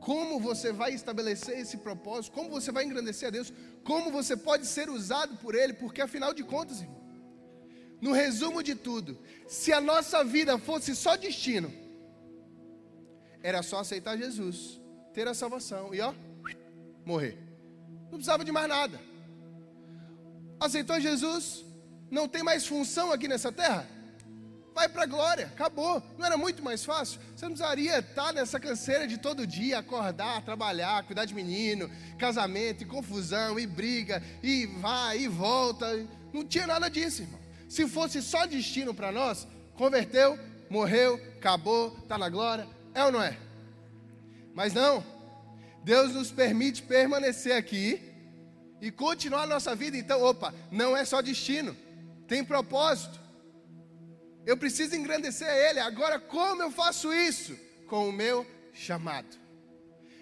como 0.00 0.38
você 0.38 0.72
vai 0.72 0.92
estabelecer 0.92 1.58
esse 1.58 1.78
propósito, 1.78 2.32
como 2.32 2.50
você 2.50 2.70
vai 2.70 2.84
engrandecer 2.84 3.28
a 3.28 3.30
Deus, 3.30 3.52
como 3.84 4.10
você 4.10 4.36
pode 4.36 4.66
ser 4.66 4.88
usado 4.88 5.36
por 5.36 5.54
Ele, 5.54 5.72
porque 5.72 6.00
afinal 6.00 6.32
de 6.32 6.44
contas, 6.44 6.80
irmão, 6.80 7.02
no 8.00 8.12
resumo 8.12 8.62
de 8.62 8.74
tudo, 8.74 9.18
se 9.48 9.72
a 9.72 9.80
nossa 9.80 10.22
vida 10.22 10.58
fosse 10.58 10.94
só 10.94 11.16
destino, 11.16 11.72
era 13.42 13.62
só 13.62 13.80
aceitar 13.80 14.16
Jesus, 14.16 14.80
ter 15.14 15.26
a 15.28 15.34
salvação 15.34 15.94
e 15.94 16.00
ó, 16.00 16.12
morrer. 17.04 17.38
Não 18.04 18.18
precisava 18.18 18.44
de 18.44 18.52
mais 18.52 18.68
nada. 18.68 19.00
Aceitou 20.60 21.00
Jesus, 21.00 21.64
não 22.10 22.28
tem 22.28 22.42
mais 22.42 22.66
função 22.66 23.12
aqui 23.12 23.28
nessa 23.28 23.50
terra? 23.52 23.95
Vai 24.76 24.90
para 24.90 25.04
a 25.04 25.06
glória, 25.06 25.46
acabou. 25.46 26.02
Não 26.18 26.26
era 26.26 26.36
muito 26.36 26.62
mais 26.62 26.84
fácil? 26.84 27.18
Você 27.34 27.46
não 27.46 27.52
precisaria 27.52 27.98
estar 27.98 28.30
nessa 28.34 28.60
canseira 28.60 29.06
de 29.06 29.16
todo 29.16 29.46
dia, 29.46 29.78
acordar, 29.78 30.42
trabalhar, 30.42 31.02
cuidar 31.04 31.24
de 31.24 31.34
menino, 31.34 31.90
casamento, 32.18 32.82
e 32.82 32.86
confusão, 32.86 33.58
e 33.58 33.66
briga, 33.66 34.22
e 34.42 34.66
vai, 34.66 35.20
e 35.20 35.28
volta. 35.28 36.06
Não 36.30 36.44
tinha 36.44 36.66
nada 36.66 36.90
disso, 36.90 37.22
irmão. 37.22 37.40
Se 37.66 37.88
fosse 37.88 38.20
só 38.20 38.44
destino 38.44 38.92
para 38.92 39.10
nós, 39.10 39.48
converteu, 39.76 40.38
morreu, 40.68 41.14
acabou, 41.38 41.96
está 42.02 42.18
na 42.18 42.28
glória, 42.28 42.68
é 42.94 43.02
ou 43.02 43.10
não 43.10 43.22
é? 43.22 43.34
Mas 44.54 44.74
não, 44.74 45.02
Deus 45.84 46.12
nos 46.12 46.30
permite 46.30 46.82
permanecer 46.82 47.56
aqui 47.56 47.98
e 48.82 48.90
continuar 48.90 49.44
a 49.44 49.46
nossa 49.46 49.74
vida. 49.74 49.96
Então, 49.96 50.22
opa, 50.22 50.52
não 50.70 50.94
é 50.94 51.02
só 51.06 51.22
destino, 51.22 51.74
tem 52.28 52.44
propósito. 52.44 53.25
Eu 54.46 54.56
preciso 54.56 54.94
engrandecer 54.94 55.48
a 55.48 55.68
Ele. 55.68 55.80
Agora, 55.80 56.20
como 56.20 56.62
eu 56.62 56.70
faço 56.70 57.12
isso? 57.12 57.58
Com 57.88 58.08
o 58.08 58.12
meu 58.12 58.46
chamado. 58.72 59.36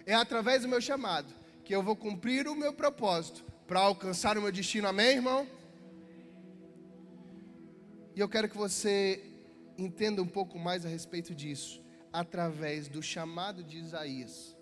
É 0.06 0.14
através 0.14 0.62
do 0.62 0.68
meu 0.68 0.80
chamado 0.80 1.32
que 1.64 1.74
eu 1.74 1.82
vou 1.82 1.94
cumprir 1.94 2.48
o 2.48 2.54
meu 2.54 2.72
propósito 2.72 3.44
para 3.66 3.80
alcançar 3.80 4.36
o 4.38 4.42
meu 4.42 4.50
destino. 4.50 4.88
Amém, 4.88 5.16
irmão? 5.16 5.46
E 8.14 8.20
eu 8.20 8.28
quero 8.28 8.48
que 8.48 8.56
você 8.56 9.22
entenda 9.76 10.22
um 10.22 10.26
pouco 10.26 10.58
mais 10.58 10.86
a 10.86 10.88
respeito 10.88 11.34
disso, 11.34 11.82
através 12.12 12.86
do 12.88 13.02
chamado 13.02 13.62
de 13.62 13.78
Isaías. 13.78 14.56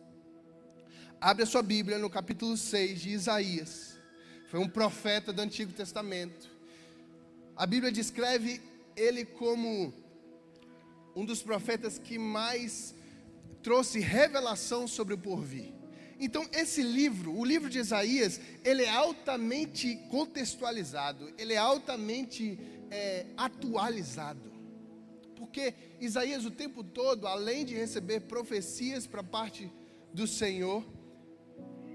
Abre 1.21 1.42
a 1.42 1.47
sua 1.47 1.62
Bíblia 1.62 1.99
no 1.99 2.11
capítulo 2.11 2.57
6 2.57 3.00
de 3.00 3.11
Isaías. 3.11 3.97
Foi 4.49 4.59
um 4.59 4.69
profeta 4.69 5.33
do 5.33 5.42
Antigo 5.42 5.73
Testamento. 5.73 6.50
A 7.57 7.66
Bíblia 7.66 7.92
descreve 7.92 8.61
ele 8.96 9.25
como 9.25 9.92
um 11.14 11.25
dos 11.25 11.42
profetas 11.42 11.99
que 11.99 12.18
mais 12.18 12.94
trouxe 13.62 14.00
revelação 14.00 14.88
sobre 14.88 15.14
o 15.14 15.18
porvir. 15.18 15.72
Então, 16.18 16.46
esse 16.52 16.82
livro, 16.82 17.37
o 17.37 17.44
livro 17.44 17.68
de 17.68 17.78
Isaías, 17.78 18.40
ele 18.64 18.84
é 18.84 18.90
altamente 18.90 19.96
contextualizado, 20.08 21.32
ele 21.37 21.52
é 21.52 21.58
altamente 21.58 22.58
é, 22.90 23.26
atualizado. 23.37 24.52
Porque 25.34 25.75
Isaías, 26.00 26.44
o 26.44 26.50
tempo 26.50 26.84
todo, 26.84 27.26
além 27.26 27.64
de 27.64 27.75
receber 27.75 28.20
profecias 28.20 29.06
para 29.06 29.22
parte 29.22 29.70
do 30.14 30.26
Senhor, 30.26 30.84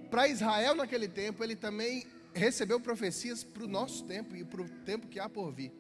para 0.10 0.28
Israel 0.28 0.76
naquele 0.76 1.08
tempo, 1.08 1.44
ele 1.44 1.56
também 1.56 2.06
recebeu 2.34 2.80
profecias 2.80 3.44
para 3.44 3.64
o 3.64 3.68
nosso 3.68 4.04
tempo 4.06 4.36
e 4.36 4.44
para 4.44 4.62
o 4.62 4.70
tempo 4.84 5.08
que 5.08 5.20
há 5.20 5.30
por 5.30 5.52
vir. 5.52 5.72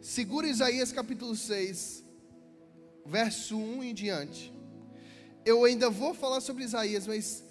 Segura 0.00 0.48
Isaías 0.48 0.92
capítulo 0.92 1.36
6, 1.36 2.04
verso 3.04 3.56
1 3.56 3.84
em 3.84 3.94
diante. 3.94 4.52
Eu 5.44 5.64
ainda 5.64 5.90
vou 5.90 6.14
falar 6.14 6.40
sobre 6.40 6.64
Isaías, 6.64 7.06
mas 7.06 7.44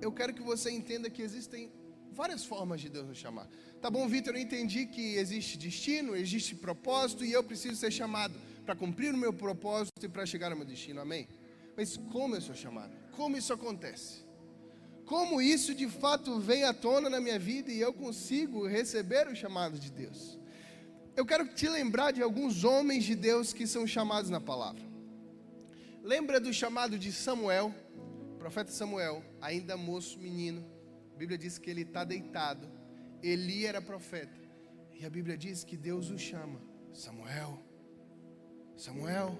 eu 0.00 0.10
quero 0.10 0.34
que 0.34 0.42
você 0.42 0.70
entenda 0.70 1.08
que 1.08 1.22
existem 1.22 1.70
várias 2.12 2.44
formas 2.44 2.80
de 2.80 2.88
Deus 2.88 3.06
nos 3.06 3.18
chamar. 3.18 3.48
Tá 3.80 3.90
bom, 3.90 4.06
Vitor, 4.06 4.34
eu 4.34 4.40
entendi 4.40 4.86
que 4.86 5.16
existe 5.16 5.56
destino, 5.56 6.14
existe 6.14 6.54
propósito 6.54 7.24
e 7.24 7.32
eu 7.32 7.42
preciso 7.42 7.76
ser 7.76 7.90
chamado 7.90 8.38
para 8.64 8.76
cumprir 8.76 9.14
o 9.14 9.18
meu 9.18 9.32
propósito 9.32 10.04
e 10.04 10.08
para 10.08 10.26
chegar 10.26 10.52
ao 10.52 10.56
meu 10.56 10.66
destino. 10.66 11.00
Amém? 11.00 11.28
Mas 11.76 11.96
como 11.96 12.34
eu 12.34 12.40
sou 12.40 12.54
chamado? 12.54 12.92
Como 13.12 13.36
isso 13.36 13.52
acontece? 13.52 14.24
Como 15.04 15.42
isso 15.42 15.74
de 15.74 15.88
fato 15.88 16.38
vem 16.38 16.64
à 16.64 16.72
tona 16.72 17.10
na 17.10 17.20
minha 17.20 17.38
vida 17.38 17.72
e 17.72 17.80
eu 17.80 17.92
consigo 17.92 18.66
receber 18.66 19.26
o 19.28 19.34
chamado 19.34 19.78
de 19.78 19.90
Deus? 19.90 20.38
Eu 21.16 21.26
quero 21.26 21.46
te 21.54 21.68
lembrar 21.68 22.10
de 22.12 22.22
alguns 22.22 22.64
homens 22.64 23.04
de 23.04 23.14
Deus 23.14 23.52
que 23.52 23.66
são 23.66 23.86
chamados 23.86 24.30
na 24.30 24.40
palavra. 24.40 24.82
Lembra 26.02 26.40
do 26.40 26.52
chamado 26.52 26.98
de 26.98 27.12
Samuel? 27.12 27.74
Profeta 28.38 28.72
Samuel, 28.72 29.22
ainda 29.40 29.76
moço, 29.76 30.18
menino. 30.18 30.64
A 31.14 31.16
Bíblia 31.16 31.38
diz 31.38 31.58
que 31.58 31.70
ele 31.70 31.82
está 31.82 32.02
deitado. 32.02 32.68
Eli 33.22 33.66
era 33.66 33.80
profeta. 33.80 34.40
E 34.92 35.04
a 35.04 35.10
Bíblia 35.10 35.36
diz 35.36 35.62
que 35.62 35.76
Deus 35.76 36.10
o 36.10 36.18
chama: 36.18 36.60
Samuel, 36.92 37.62
Samuel. 38.76 39.38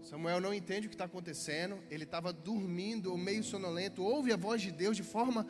Samuel 0.00 0.40
não 0.40 0.54
entende 0.54 0.86
o 0.86 0.90
que 0.90 0.94
está 0.94 1.04
acontecendo. 1.04 1.78
Ele 1.90 2.04
estava 2.04 2.32
dormindo 2.32 3.10
ou 3.10 3.18
meio 3.18 3.44
sonolento. 3.44 4.02
Ouve 4.02 4.32
a 4.32 4.36
voz 4.36 4.62
de 4.62 4.70
Deus 4.70 4.96
de 4.96 5.02
forma 5.02 5.46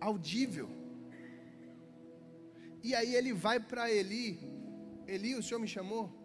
audível. 0.00 0.77
E 2.82 2.94
aí 2.94 3.14
ele 3.14 3.32
vai 3.32 3.58
para 3.60 3.90
Eli. 3.90 4.38
Eli, 5.06 5.34
o 5.34 5.42
senhor 5.42 5.60
me 5.60 5.68
chamou? 5.68 6.18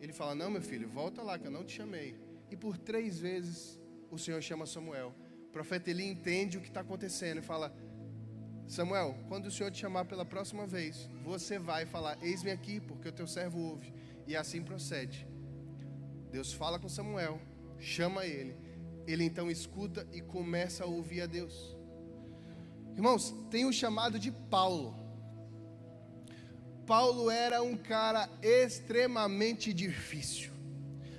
Ele 0.00 0.12
fala: 0.12 0.34
Não, 0.34 0.50
meu 0.50 0.62
filho, 0.62 0.88
volta 0.88 1.22
lá 1.22 1.38
que 1.38 1.46
eu 1.46 1.50
não 1.50 1.64
te 1.64 1.74
chamei. 1.76 2.16
E 2.50 2.56
por 2.56 2.76
três 2.76 3.18
vezes 3.18 3.78
o 4.10 4.18
Senhor 4.18 4.40
chama 4.42 4.66
Samuel. 4.66 5.14
O 5.48 5.50
profeta 5.50 5.90
Eli 5.90 6.04
entende 6.04 6.56
o 6.56 6.60
que 6.60 6.68
está 6.68 6.80
acontecendo 6.80 7.38
e 7.38 7.42
fala: 7.42 7.74
Samuel, 8.66 9.16
quando 9.28 9.46
o 9.46 9.50
Senhor 9.50 9.70
te 9.70 9.78
chamar 9.78 10.04
pela 10.04 10.24
próxima 10.24 10.66
vez, 10.66 11.08
você 11.24 11.58
vai 11.58 11.86
falar: 11.86 12.18
Eis-me 12.22 12.50
aqui, 12.50 12.80
porque 12.80 13.08
o 13.08 13.12
teu 13.12 13.26
servo 13.26 13.58
ouve. 13.58 13.92
E 14.26 14.36
assim 14.36 14.62
procede. 14.62 15.26
Deus 16.30 16.52
fala 16.52 16.78
com 16.78 16.88
Samuel, 16.88 17.40
chama 17.78 18.26
ele. 18.26 18.54
Ele 19.06 19.24
então 19.24 19.50
escuta 19.50 20.06
e 20.12 20.20
começa 20.20 20.84
a 20.84 20.86
ouvir 20.86 21.22
a 21.22 21.26
Deus. 21.26 21.76
Irmãos, 22.94 23.34
tem 23.50 23.64
o 23.64 23.72
chamado 23.72 24.18
de 24.18 24.30
Paulo. 24.30 24.94
Paulo 26.88 27.30
era 27.30 27.62
um 27.62 27.76
cara 27.76 28.30
extremamente 28.42 29.74
difícil. 29.74 30.50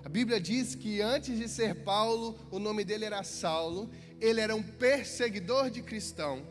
A 0.03 0.09
Bíblia 0.09 0.41
diz 0.41 0.73
que 0.73 0.99
antes 0.99 1.37
de 1.37 1.47
ser 1.47 1.83
Paulo, 1.83 2.35
o 2.49 2.57
nome 2.57 2.83
dele 2.83 3.05
era 3.05 3.23
Saulo, 3.23 3.87
ele 4.19 4.41
era 4.41 4.55
um 4.55 4.63
perseguidor 4.63 5.69
de 5.69 5.83
cristão. 5.83 6.41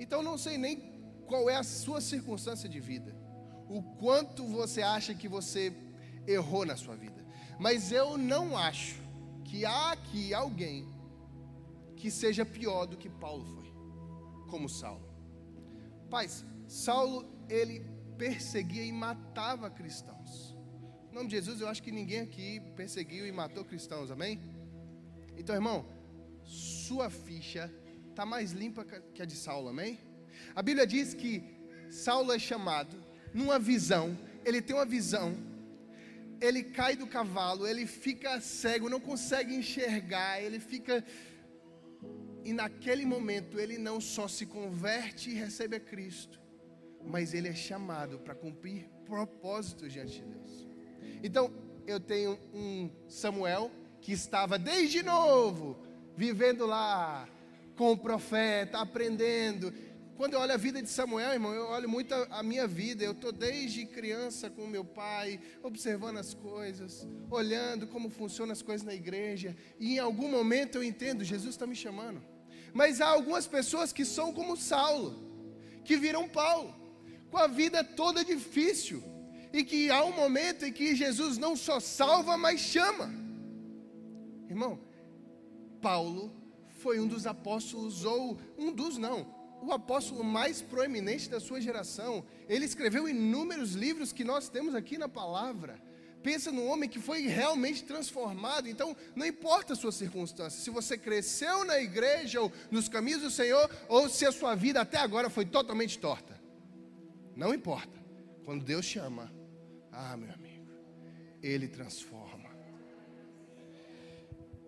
Então 0.00 0.20
não 0.20 0.36
sei 0.36 0.58
nem 0.58 0.82
qual 1.28 1.48
é 1.48 1.54
a 1.54 1.62
sua 1.62 2.00
circunstância 2.00 2.68
de 2.68 2.80
vida, 2.80 3.16
o 3.68 3.84
quanto 4.00 4.44
você 4.44 4.82
acha 4.82 5.14
que 5.14 5.28
você 5.28 5.72
errou 6.26 6.66
na 6.66 6.76
sua 6.76 6.96
vida. 6.96 7.24
Mas 7.56 7.92
eu 7.92 8.18
não 8.18 8.58
acho 8.58 8.96
que 9.44 9.64
há 9.64 9.92
aqui 9.92 10.34
alguém 10.34 10.88
que 11.94 12.10
seja 12.10 12.44
pior 12.44 12.86
do 12.86 12.96
que 12.96 13.08
Paulo 13.08 13.44
foi, 13.44 13.72
como 14.50 14.68
Saulo. 14.68 15.08
Paz, 16.10 16.44
Saulo, 16.66 17.24
ele 17.48 17.89
perseguia 18.20 18.84
e 18.84 18.92
matava 18.92 19.70
cristãos. 19.70 20.54
Em 21.10 21.14
nome 21.14 21.28
de 21.30 21.36
Jesus, 21.36 21.62
eu 21.62 21.68
acho 21.68 21.82
que 21.82 21.90
ninguém 21.90 22.20
aqui 22.20 22.60
perseguiu 22.76 23.26
e 23.26 23.32
matou 23.32 23.64
cristãos, 23.64 24.10
amém? 24.10 24.38
Então, 25.38 25.54
irmão, 25.54 25.86
sua 26.44 27.08
ficha 27.08 27.72
está 28.10 28.26
mais 28.26 28.52
limpa 28.52 28.84
que 28.84 29.22
a 29.22 29.24
de 29.24 29.34
Saulo, 29.34 29.70
amém? 29.70 29.98
A 30.54 30.60
Bíblia 30.60 30.86
diz 30.86 31.14
que 31.14 31.42
Saulo 31.90 32.30
é 32.30 32.38
chamado 32.38 32.94
numa 33.32 33.58
visão, 33.58 34.06
ele 34.44 34.60
tem 34.60 34.76
uma 34.76 34.84
visão, 34.84 35.34
ele 36.42 36.62
cai 36.62 36.96
do 36.96 37.06
cavalo, 37.06 37.66
ele 37.66 37.86
fica 37.86 38.38
cego, 38.38 38.90
não 38.90 39.00
consegue 39.00 39.54
enxergar, 39.54 40.42
ele 40.42 40.60
fica. 40.60 41.02
E 42.44 42.52
naquele 42.52 43.06
momento 43.06 43.58
ele 43.58 43.78
não 43.78 43.98
só 43.98 44.28
se 44.28 44.44
converte 44.44 45.30
e 45.30 45.34
recebe 45.34 45.76
a 45.76 45.80
Cristo, 45.80 46.38
mas 47.04 47.34
ele 47.34 47.48
é 47.48 47.54
chamado 47.54 48.18
para 48.18 48.34
cumprir 48.34 48.88
propósitos 49.04 49.92
diante 49.92 50.20
de 50.20 50.24
Deus. 50.24 50.66
Então, 51.22 51.52
eu 51.86 51.98
tenho 51.98 52.38
um 52.54 52.90
Samuel 53.08 53.70
que 54.00 54.12
estava 54.12 54.58
desde 54.58 55.02
novo 55.02 55.76
vivendo 56.16 56.66
lá 56.66 57.28
com 57.76 57.92
o 57.92 57.96
profeta, 57.96 58.78
aprendendo. 58.78 59.72
Quando 60.16 60.34
eu 60.34 60.40
olho 60.40 60.52
a 60.52 60.56
vida 60.58 60.82
de 60.82 60.88
Samuel, 60.88 61.32
irmão, 61.32 61.52
eu 61.54 61.66
olho 61.68 61.88
muito 61.88 62.14
a, 62.14 62.40
a 62.40 62.42
minha 62.42 62.66
vida. 62.66 63.02
Eu 63.02 63.12
estou 63.12 63.32
desde 63.32 63.86
criança 63.86 64.50
com 64.50 64.66
meu 64.66 64.84
pai, 64.84 65.40
observando 65.62 66.18
as 66.18 66.34
coisas, 66.34 67.08
olhando 67.30 67.86
como 67.86 68.10
funcionam 68.10 68.52
as 68.52 68.62
coisas 68.62 68.86
na 68.86 68.94
igreja. 68.94 69.56
E 69.78 69.94
em 69.94 69.98
algum 69.98 70.28
momento 70.28 70.76
eu 70.76 70.84
entendo, 70.84 71.24
Jesus 71.24 71.54
está 71.54 71.66
me 71.66 71.74
chamando. 71.74 72.22
Mas 72.72 73.00
há 73.00 73.08
algumas 73.08 73.46
pessoas 73.46 73.92
que 73.92 74.04
são 74.04 74.32
como 74.32 74.56
Saulo, 74.56 75.18
que 75.84 75.96
viram 75.96 76.28
Paulo 76.28 76.79
com 77.30 77.38
a 77.38 77.46
vida 77.46 77.84
toda 77.84 78.24
difícil, 78.24 79.02
e 79.52 79.64
que 79.64 79.90
há 79.90 80.04
um 80.04 80.12
momento 80.12 80.64
em 80.64 80.72
que 80.72 80.94
Jesus 80.94 81.38
não 81.38 81.56
só 81.56 81.80
salva, 81.80 82.36
mas 82.36 82.60
chama. 82.60 83.12
Irmão, 84.48 84.80
Paulo 85.80 86.32
foi 86.80 86.98
um 86.98 87.06
dos 87.06 87.26
apóstolos, 87.26 88.04
ou 88.04 88.38
um 88.58 88.72
dos 88.72 88.96
não, 88.96 89.26
o 89.62 89.72
apóstolo 89.72 90.24
mais 90.24 90.62
proeminente 90.62 91.28
da 91.28 91.40
sua 91.40 91.60
geração. 91.60 92.24
Ele 92.48 92.64
escreveu 92.64 93.08
inúmeros 93.08 93.72
livros 93.72 94.12
que 94.12 94.24
nós 94.24 94.48
temos 94.48 94.74
aqui 94.74 94.96
na 94.96 95.08
palavra. 95.08 95.80
Pensa 96.22 96.52
no 96.52 96.66
homem 96.66 96.88
que 96.88 96.98
foi 96.98 97.22
realmente 97.22 97.84
transformado. 97.84 98.68
Então, 98.68 98.96
não 99.14 99.26
importa 99.26 99.72
a 99.72 99.76
sua 99.76 99.92
circunstância, 99.92 100.60
se 100.60 100.70
você 100.70 100.96
cresceu 100.98 101.64
na 101.64 101.80
igreja 101.80 102.40
ou 102.40 102.52
nos 102.70 102.88
caminhos 102.88 103.22
do 103.22 103.30
Senhor, 103.30 103.70
ou 103.88 104.08
se 104.08 104.26
a 104.26 104.32
sua 104.32 104.54
vida 104.54 104.80
até 104.80 104.98
agora 104.98 105.30
foi 105.30 105.44
totalmente 105.44 105.98
torta. 105.98 106.39
Não 107.40 107.54
importa. 107.54 107.98
Quando 108.44 108.62
Deus 108.62 108.84
chama, 108.84 109.32
ah, 109.90 110.14
meu 110.14 110.30
amigo, 110.30 110.68
Ele 111.42 111.66
transforma. 111.68 112.50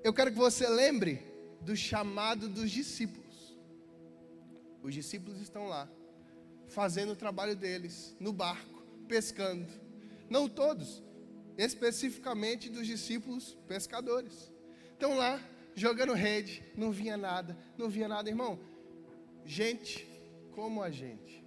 Eu 0.02 0.10
quero 0.14 0.32
que 0.32 0.38
você 0.38 0.66
lembre 0.66 1.20
do 1.60 1.76
chamado 1.76 2.48
dos 2.48 2.70
discípulos. 2.70 3.54
Os 4.82 4.94
discípulos 4.94 5.38
estão 5.38 5.66
lá, 5.66 5.86
fazendo 6.66 7.12
o 7.12 7.16
trabalho 7.16 7.54
deles, 7.54 8.16
no 8.18 8.32
barco, 8.32 8.82
pescando. 9.06 9.70
Não 10.30 10.48
todos, 10.48 11.02
especificamente 11.58 12.70
dos 12.70 12.86
discípulos 12.86 13.54
pescadores. 13.68 14.50
Estão 14.94 15.14
lá, 15.18 15.38
jogando 15.74 16.14
rede, 16.14 16.64
não 16.74 16.90
vinha 16.90 17.18
nada, 17.18 17.54
não 17.76 17.90
vinha 17.90 18.08
nada, 18.08 18.30
irmão. 18.30 18.58
Gente 19.44 20.08
como 20.52 20.82
a 20.82 20.90
gente 20.90 21.41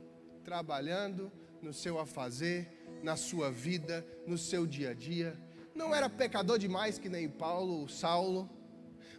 trabalhando 0.45 1.31
no 1.61 1.73
seu 1.73 1.99
afazer, 1.99 2.71
na 3.01 3.17
sua 3.17 3.51
vida, 3.51 4.05
no 4.27 4.37
seu 4.37 4.65
dia 4.65 4.91
a 4.91 4.93
dia. 4.93 5.35
Não 5.73 5.93
era 5.93 6.07
pecador 6.07 6.57
demais 6.57 6.97
que 6.97 7.09
nem 7.09 7.27
Paulo, 7.27 7.81
ou 7.81 7.89
Saulo, 7.89 8.49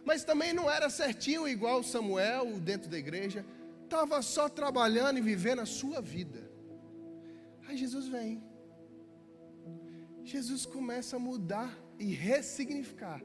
mas 0.05 0.23
também 0.23 0.53
não 0.53 0.71
era 0.71 0.89
certinho 0.89 1.47
igual 1.47 1.83
Samuel 1.83 2.59
dentro 2.59 2.89
da 2.89 2.97
igreja. 2.97 3.45
Estava 3.83 4.21
só 4.21 4.47
trabalhando 4.47 5.17
e 5.17 5.21
vivendo 5.21 5.59
a 5.59 5.65
sua 5.65 6.01
vida. 6.01 6.49
Aí 7.67 7.77
Jesus 7.77 8.07
vem. 8.07 8.41
Jesus 10.23 10.65
começa 10.65 11.17
a 11.17 11.19
mudar 11.19 11.77
e 11.99 12.05
ressignificar 12.13 13.21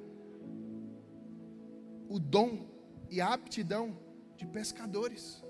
o 2.09 2.19
dom 2.19 2.67
e 3.09 3.21
a 3.21 3.33
aptidão 3.33 3.97
de 4.37 4.47
pescadores. 4.47 5.43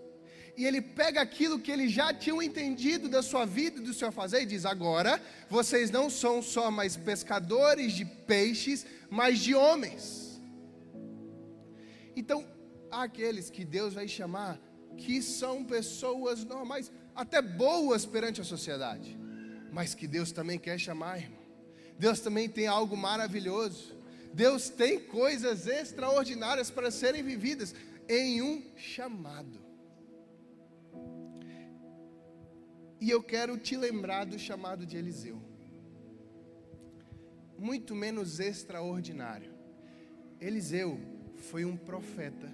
E 0.57 0.67
ele 0.67 0.83
pega 0.83 1.21
aquilo 1.21 1.59
que 1.59 1.71
eles 1.71 1.91
já 1.91 2.13
tinham 2.13 2.43
entendido 2.43 3.09
da 3.09 3.23
sua 3.23 3.47
vida 3.47 3.81
e 3.81 3.83
do 3.83 3.95
seu 3.95 4.13
fazer 4.13 4.43
e 4.43 4.47
diz: 4.47 4.67
agora 4.67 5.21
vocês 5.49 5.91
não 5.91 6.11
são 6.11 6.43
só 6.43 6.71
mais 6.71 6.97
pescadores 6.97 7.93
de 7.95 8.05
peixes, 8.05 8.85
mas 9.09 9.39
de 9.39 9.55
homens. 9.55 10.41
Então, 12.15 12.47
há 12.91 13.05
aqueles 13.05 13.49
que 13.49 13.65
Deus 13.65 13.95
vai 13.95 14.07
chamar 14.07 14.61
que 14.97 15.23
são 15.23 15.65
pessoas 15.65 16.45
normais, 16.45 16.93
até 17.15 17.41
boas 17.41 18.05
perante 18.05 18.43
a 18.43 18.45
sociedade, 18.45 19.19
mas 19.73 19.95
que 19.95 20.07
Deus 20.07 20.33
também 20.33 20.59
quer 20.59 20.79
chamar, 20.79 21.19
irmão. 21.19 21.41
Deus 21.99 22.21
também 22.21 22.49
tem 22.49 22.67
algo 22.67 22.97
maravilhoso. 22.97 23.97
Deus 24.35 24.69
tem 24.69 24.99
coisas 24.99 25.67
extraordinárias 25.67 26.71
para 26.71 26.91
serem 26.91 27.23
vividas 27.23 27.75
em 28.09 28.43
um 28.43 28.63
chamado. 28.77 29.62
E 33.03 33.11
eu 33.11 33.21
quero 33.21 33.59
te 33.59 33.77
lembrar 33.77 34.25
do 34.25 34.39
chamado 34.39 34.87
de 34.87 34.97
Eliseu. 34.97 35.43
Muito 37.59 37.97
menos 37.97 38.39
extraordinário. 38.39 39.53
Eliseu 40.41 41.01
foi 41.35 41.65
um 41.65 41.77
profeta 41.77 42.49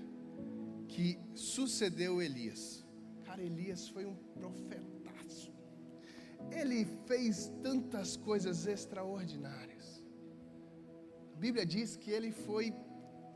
que 0.88 1.18
sucedeu 1.34 2.22
Elias. 2.22 2.82
Cara, 3.26 3.42
Elias 3.42 3.90
foi 3.90 4.06
um 4.06 4.14
profetaço. 4.14 5.52
Ele 6.50 6.86
fez 7.06 7.52
tantas 7.62 8.16
coisas 8.16 8.66
extraordinárias. 8.66 10.02
A 11.34 11.38
Bíblia 11.38 11.66
diz 11.66 11.94
que 11.94 12.10
ele 12.10 12.32
foi 12.32 12.72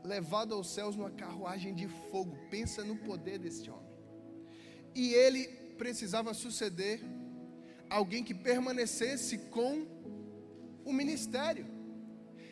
levado 0.03 0.55
aos 0.55 0.73
céus 0.73 0.95
numa 0.95 1.11
carruagem 1.11 1.75
de 1.75 1.87
fogo. 2.09 2.35
Pensa 2.49 2.83
no 2.83 2.97
poder 2.97 3.37
desse 3.37 3.69
homem. 3.69 3.93
E 4.95 5.13
ele 5.13 5.62
precisava 5.83 6.33
suceder 6.33 7.01
alguém 7.89 8.23
que 8.23 8.33
permanecesse 8.33 9.37
com 9.55 9.85
o 10.85 10.93
ministério. 10.93 11.65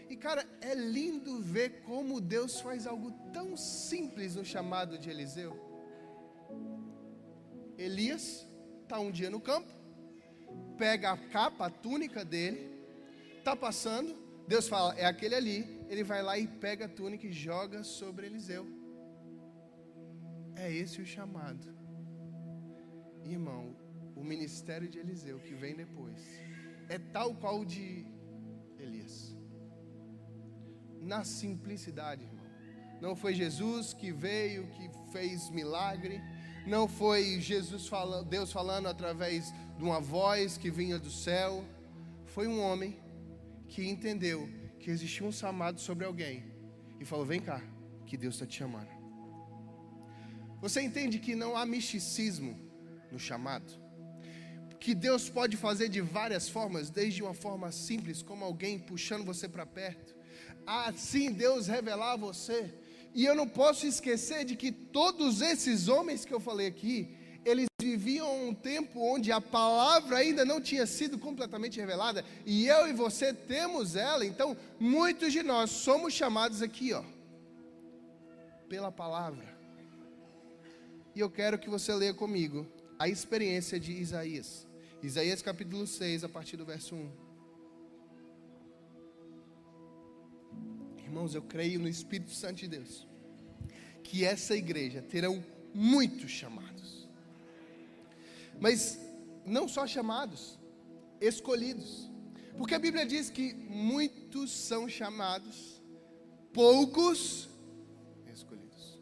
E 0.10 0.17
cara, 0.17 0.46
é 0.60 0.76
lindo 0.76 1.41
ver 1.41 1.82
como 1.84 2.20
Deus 2.20 2.60
faz 2.60 2.86
algo 2.86 3.10
tão 3.32 3.56
simples 3.56 4.36
no 4.36 4.44
chamado 4.44 4.98
de 4.98 5.10
Eliseu. 5.10 5.54
Elias 7.78 8.46
está 8.84 9.00
um 9.00 9.10
dia 9.10 9.30
no 9.30 9.39
campo, 9.39 9.74
pega 10.78 11.12
a 11.13 11.17
capa, 11.17 11.67
a 11.67 11.70
túnica 11.70 12.26
dele, 12.26 12.84
está 13.38 13.56
passando, 13.56 14.13
Deus 14.46 14.67
fala, 14.67 14.94
é 14.96 15.06
aquele 15.06 15.36
ali, 15.36 15.86
ele 15.88 16.04
vai 16.04 16.22
lá 16.22 16.38
e 16.38 16.48
pega 16.48 16.84
a 16.84 16.89
túnica 16.89 17.26
e 17.26 17.32
joga 17.32 17.82
sobre 17.82 18.26
Eliseu. 18.26 18.67
É 20.54 20.70
esse 20.70 21.02
o 21.02 21.06
chamado. 21.06 21.81
Irmão, 23.25 23.75
o 24.15 24.23
ministério 24.23 24.88
de 24.88 24.99
Eliseu 24.99 25.39
que 25.39 25.53
vem 25.53 25.75
depois 25.75 26.17
é 26.89 26.97
tal 26.97 27.34
qual 27.36 27.62
o 27.62 27.65
de 27.65 28.05
Elias. 28.79 29.36
Na 30.99 31.23
simplicidade, 31.23 32.23
irmão. 32.23 32.45
Não 33.01 33.15
foi 33.15 33.34
Jesus 33.34 33.93
que 33.93 34.12
veio, 34.12 34.67
que 34.67 34.89
fez 35.12 35.49
milagre. 35.49 36.21
Não 36.67 36.88
foi 36.88 37.39
Jesus 37.39 37.88
falando, 37.88 38.27
Deus 38.27 38.51
falando 38.51 38.88
através 38.88 39.51
de 39.77 39.84
uma 39.84 39.99
voz 39.99 40.57
que 40.57 40.69
vinha 40.69 40.99
do 40.99 41.10
céu. 41.10 41.65
Foi 42.25 42.47
um 42.47 42.62
homem 42.62 42.99
que 43.67 43.89
entendeu 43.89 44.47
que 44.79 44.91
existia 44.91 45.25
um 45.25 45.31
chamado 45.31 45.79
sobre 45.79 46.05
alguém 46.05 46.43
e 46.99 47.05
falou: 47.05 47.25
Vem 47.25 47.39
cá, 47.39 47.62
que 48.05 48.15
Deus 48.15 48.36
está 48.36 48.45
te 48.45 48.57
chamando. 48.57 48.89
Você 50.62 50.81
entende 50.81 51.17
que 51.17 51.36
não 51.36 51.57
há 51.57 51.65
misticismo 51.65 52.70
no 53.12 53.19
chamado? 53.19 53.74
Que 54.80 54.95
Deus 54.95 55.30
pode 55.30 55.58
fazer 55.58 55.89
de 55.89 56.02
várias 56.02 56.50
formas, 56.50 56.89
desde 56.89 57.21
uma 57.21 57.34
forma 57.34 57.71
simples, 57.71 58.24
como 58.24 58.43
alguém 58.43 58.80
puxando 58.80 59.24
você 59.24 59.47
para 59.47 59.65
perto, 59.65 60.15
assim 60.65 61.32
Deus 61.32 61.67
revelar 61.67 62.13
a 62.13 62.17
você. 62.17 62.74
E 63.13 63.26
eu 63.26 63.36
não 63.36 63.47
posso 63.47 63.86
esquecer 63.86 64.45
de 64.45 64.56
que 64.56 64.71
todos 64.71 65.41
esses 65.41 65.88
homens 65.88 66.26
que 66.26 66.34
eu 66.34 66.39
falei 66.39 66.67
aqui, 66.67 67.15
eles 67.43 67.67
viviam 67.80 68.47
um 68.47 68.54
tempo 68.54 69.00
onde 69.00 69.32
a 69.32 69.41
palavra 69.41 70.17
ainda 70.17 70.45
não 70.45 70.62
tinha 70.62 70.86
sido 70.86 71.19
completamente 71.19 71.80
revelada, 71.80 72.24
e 72.45 72.67
eu 72.67 72.88
e 72.88 72.93
você 72.93 73.34
temos 73.34 73.95
ela, 73.95 74.26
então 74.26 74.56
muitos 74.80 75.34
de 75.34 75.43
nós 75.43 75.69
somos 75.71 76.13
chamados 76.13 76.62
aqui, 76.62 76.93
ó, 76.93 77.04
pela 78.69 78.91
palavra. 78.91 79.52
E 81.13 81.19
eu 81.19 81.30
quero 81.30 81.60
que 81.60 81.69
você 81.69 81.93
leia 81.93 82.13
comigo 82.13 82.65
a 83.01 83.09
experiência 83.09 83.79
de 83.79 83.93
Isaías. 83.93 84.67
Isaías 85.01 85.41
capítulo 85.41 85.87
6, 85.87 86.23
a 86.23 86.29
partir 86.29 86.55
do 86.55 86.63
verso 86.63 86.93
1. 86.93 87.11
Irmãos, 91.05 91.33
eu 91.33 91.41
creio 91.41 91.79
no 91.79 91.87
Espírito 91.87 92.29
Santo 92.29 92.57
de 92.57 92.67
Deus, 92.67 93.07
que 94.03 94.23
essa 94.23 94.55
igreja 94.55 95.01
terão 95.01 95.43
muitos 95.73 96.29
chamados, 96.29 97.09
mas 98.59 98.99
não 99.47 99.67
só 99.67 99.87
chamados, 99.87 100.59
escolhidos, 101.19 102.07
porque 102.55 102.75
a 102.75 102.79
Bíblia 102.79 103.03
diz 103.03 103.31
que 103.31 103.55
muitos 103.55 104.51
são 104.51 104.87
chamados, 104.87 105.81
poucos 106.53 107.49
escolhidos. 108.31 109.01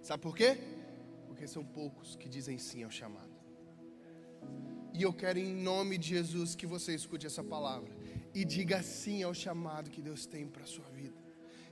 Sabe 0.00 0.22
por 0.22 0.34
quê? 0.34 0.77
Porque 1.38 1.46
são 1.46 1.64
poucos 1.64 2.16
que 2.16 2.28
dizem 2.28 2.58
sim 2.58 2.82
ao 2.82 2.90
chamado. 2.90 3.30
E 4.92 5.02
eu 5.04 5.12
quero, 5.12 5.38
em 5.38 5.54
nome 5.54 5.96
de 5.96 6.08
Jesus, 6.08 6.56
que 6.56 6.66
você 6.66 6.96
escute 6.96 7.28
essa 7.28 7.44
palavra 7.44 7.96
e 8.34 8.44
diga 8.44 8.82
sim 8.82 9.22
ao 9.22 9.32
chamado 9.32 9.88
que 9.88 10.02
Deus 10.02 10.26
tem 10.26 10.48
para 10.48 10.64
a 10.64 10.66
sua 10.66 10.86
vida. 10.86 11.14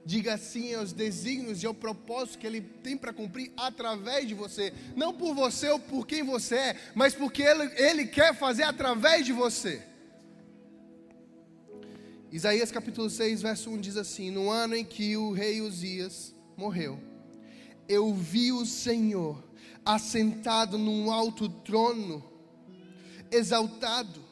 Diga 0.05 0.39
sim 0.39 0.73
aos 0.73 0.93
desígnios 0.93 1.65
e 1.65 1.67
ao 1.67 1.75
propósito 1.75 2.39
que 2.39 2.47
Ele 2.47 2.61
tem 2.61 2.97
para 2.97 3.13
cumprir 3.13 3.53
através 3.57 4.29
de 4.29 4.35
você. 4.35 4.73
Não 4.95 5.13
por 5.13 5.35
você 5.35 5.69
ou 5.69 5.81
por 5.81 6.07
quem 6.07 6.23
você 6.23 6.55
é, 6.55 6.77
mas 6.95 7.13
porque 7.13 7.43
Ele, 7.43 7.65
Ele 7.75 8.07
quer 8.07 8.37
fazer 8.37 8.63
através 8.63 9.27
de 9.27 9.33
você. 9.33 9.83
Isaías 12.31 12.71
capítulo 12.71 13.11
6, 13.11 13.43
verso 13.43 13.69
1 13.69 13.81
diz 13.81 13.97
assim: 13.97 14.31
No 14.31 14.49
ano 14.49 14.77
em 14.77 14.85
que 14.85 15.17
o 15.17 15.33
rei 15.33 15.61
Uzias 15.61 16.37
morreu, 16.57 17.01
eu 17.89 18.15
vi 18.15 18.53
o 18.53 18.65
Senhor 18.65 19.45
assentado 19.87 20.77
num 20.77 21.13
alto 21.13 21.49
trono, 21.49 22.23
exaltado, 23.31 24.27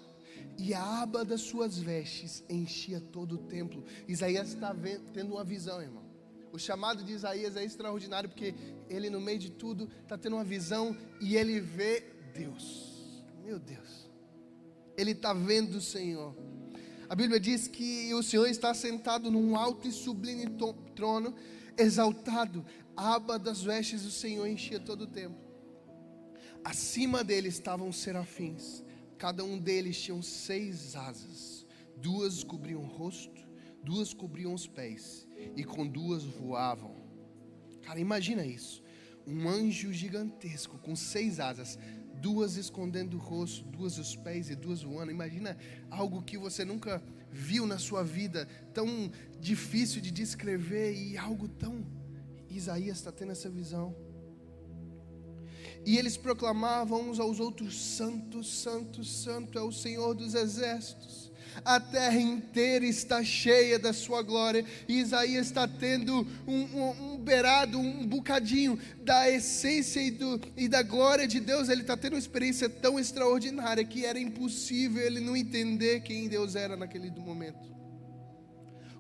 e 0.59 0.75
a 0.75 1.03
aba 1.03 1.25
das 1.25 1.43
suas 1.43 1.79
vestes 1.79 2.45
enchia 2.49 3.01
todo 3.01 3.37
o 3.37 3.39
templo. 3.39 3.85
Isaías 4.07 4.49
está 4.49 4.75
tendo 5.13 5.35
uma 5.35 5.45
visão, 5.45 5.81
irmão. 5.81 6.05
O 6.53 6.59
chamado 6.59 7.03
de 7.03 7.13
Isaías 7.13 7.57
é 7.57 7.65
extraordinário 7.65 8.29
porque 8.29 8.55
ele, 8.89 9.11
no 9.11 9.21
meio 9.21 9.39
de 9.39 9.51
tudo, 9.51 9.91
está 10.03 10.17
tendo 10.17 10.37
uma 10.37 10.45
visão 10.45 10.97
e 11.21 11.37
ele 11.37 11.61
vê 11.61 12.05
Deus. 12.33 13.25
Meu 13.45 13.59
Deus, 13.59 14.09
ele 14.97 15.11
está 15.13 15.33
vendo 15.33 15.77
o 15.77 15.81
Senhor. 15.81 16.35
A 17.09 17.15
Bíblia 17.15 17.39
diz 17.39 17.69
que 17.69 18.13
o 18.15 18.23
Senhor 18.23 18.47
está 18.47 18.73
sentado 18.73 19.31
num 19.31 19.57
alto 19.57 19.87
e 19.87 19.93
sublime 19.93 20.47
trono, 20.95 21.35
exaltado. 21.77 22.65
Aba 22.97 23.39
das 23.39 23.63
vestes 23.63 24.03
do 24.03 24.11
Senhor 24.11 24.47
enchia 24.47 24.79
todo 24.79 25.03
o 25.03 25.07
templo. 25.07 25.39
Acima 26.65 27.23
dele 27.23 27.49
estavam 27.49 27.93
serafins, 27.93 28.83
cada 29.19 29.45
um 29.45 29.59
deles 29.59 30.01
tinha 30.01 30.21
seis 30.23 30.97
asas, 30.97 31.67
duas 31.97 32.43
cobriam 32.43 32.83
o 32.83 32.87
rosto, 32.87 33.47
duas 33.83 34.15
cobriam 34.15 34.55
os 34.55 34.67
pés, 34.67 35.27
e 35.57 35.63
com 35.65 35.87
duas 35.87 36.25
voavam. 36.25 36.95
Cara, 37.83 38.01
imagina 38.01 38.47
isso: 38.47 38.83
um 39.27 39.49
anjo 39.49 39.93
gigantesco 39.93 40.79
com 40.79 40.97
seis 40.97 41.39
asas, 41.39 41.79
duas 42.21 42.57
escondendo 42.57 43.17
o 43.17 43.21
rosto, 43.21 43.65
duas 43.65 43.99
os 43.99 44.17
pés 44.17 44.49
e 44.49 44.55
duas 44.55 44.83
voando. 44.83 45.11
Imagina 45.11 45.57
algo 45.91 46.23
que 46.23 46.39
você 46.39 46.65
nunca 46.65 47.03
viu 47.31 47.67
na 47.67 47.79
sua 47.79 48.03
vida, 48.03 48.49
tão 48.73 49.11
difícil 49.41 50.01
de 50.01 50.11
descrever 50.11 50.95
e 50.95 51.19
algo 51.19 51.49
tão. 51.49 51.85
Isaías 52.57 52.99
está 52.99 53.13
tendo 53.13 53.33
essa 53.33 53.49
visão. 53.49 53.95
E 55.87 55.99
eles 55.99 56.17
proclamavam 56.17 57.11
uns 57.11 57.21
aos 57.21 57.41
outros: 57.41 57.79
Santo, 57.79 58.43
Santo, 58.43 59.05
Santo 59.05 59.59
é 59.59 59.63
o 59.63 59.73
Senhor 59.73 60.15
dos 60.15 60.35
exércitos. 60.35 61.33
A 61.65 61.79
terra 61.79 62.19
inteira 62.19 62.85
está 62.85 63.23
cheia 63.23 63.79
da 63.79 63.93
sua 63.93 64.23
glória. 64.23 64.65
E 64.89 64.99
Isaías 64.99 65.47
está 65.47 65.69
tendo 65.69 66.27
um, 66.47 66.63
um, 66.63 67.13
um 67.13 67.19
beirado, 67.19 67.79
um 67.79 68.07
bocadinho 68.07 68.79
da 69.03 69.31
essência 69.31 70.01
e, 70.01 70.11
do, 70.11 70.41
e 70.57 70.67
da 70.67 70.83
glória 70.83 71.29
de 71.29 71.39
Deus. 71.39 71.69
Ele 71.69 71.83
está 71.83 71.97
tendo 71.97 72.15
uma 72.15 72.19
experiência 72.19 72.69
tão 72.69 72.99
extraordinária 72.99 73.85
que 73.85 74.05
era 74.05 74.19
impossível 74.19 75.05
ele 75.05 75.21
não 75.21 75.37
entender 75.37 76.01
quem 76.01 76.29
Deus 76.29 76.57
era 76.57 76.77
naquele 76.77 77.11
momento. 77.11 77.75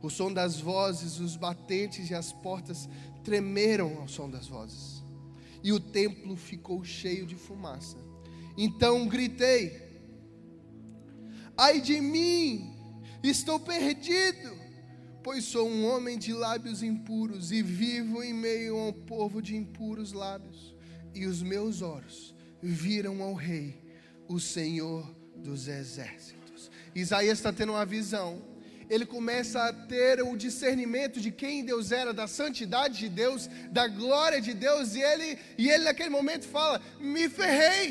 O 0.05 0.11
som 0.11 0.31
das 0.31 0.61
vozes, 0.61 1.19
os 1.19 1.35
batentes 1.35 2.11
e 2.11 2.15
as 2.15 2.31
portas 2.31 2.89
tremeram 3.25 3.99
ao 3.99 4.07
som 4.07 4.29
das 4.29 4.47
vozes 4.47 5.03
e 5.65 5.73
o 5.73 5.81
templo 5.81 6.37
ficou 6.37 6.85
cheio 6.85 7.27
de 7.27 7.35
fumaça. 7.35 7.97
Então 8.57 9.09
gritei: 9.09 9.83
Ai 11.57 11.81
de 11.81 12.03
mim, 12.03 12.77
estou 13.23 13.59
perdido, 13.59 14.55
pois 15.23 15.45
sou 15.45 15.67
um 15.67 15.87
homem 15.87 16.19
de 16.19 16.35
lábios 16.35 16.83
impuros 16.83 17.51
e 17.51 17.63
vivo 17.63 18.23
em 18.23 18.35
meio 18.35 18.77
a 18.77 18.89
um 18.89 18.93
povo 18.93 19.41
de 19.41 19.57
impuros 19.57 20.13
lábios. 20.13 20.77
E 21.15 21.27
os 21.27 21.43
meus 21.43 21.81
olhos 21.81 22.35
viram 22.63 23.23
ao 23.23 23.33
Rei, 23.33 23.83
o 24.29 24.39
Senhor 24.39 25.17
dos 25.35 25.67
exércitos. 25.67 26.71
Isaías 26.95 27.39
está 27.39 27.53
tendo 27.53 27.73
uma 27.73 27.87
visão 27.87 28.54
ele 28.95 29.05
começa 29.05 29.61
a 29.65 29.73
ter 29.73 30.23
o 30.23 30.37
discernimento 30.37 31.21
de 31.21 31.33
quem 31.33 31.65
Deus 31.65 31.91
era, 31.91 32.13
da 32.15 32.29
santidade 32.29 32.97
de 33.01 33.09
Deus, 33.09 33.49
da 33.73 33.89
glória 33.89 34.41
de 34.41 34.55
Deus, 34.55 34.95
e 34.95 35.03
ele, 35.03 35.37
e 35.59 35.69
ele 35.69 35.85
naquele 35.85 36.11
momento 36.11 36.47
fala: 36.47 36.81
Me 37.01 37.29
ferrei, 37.29 37.87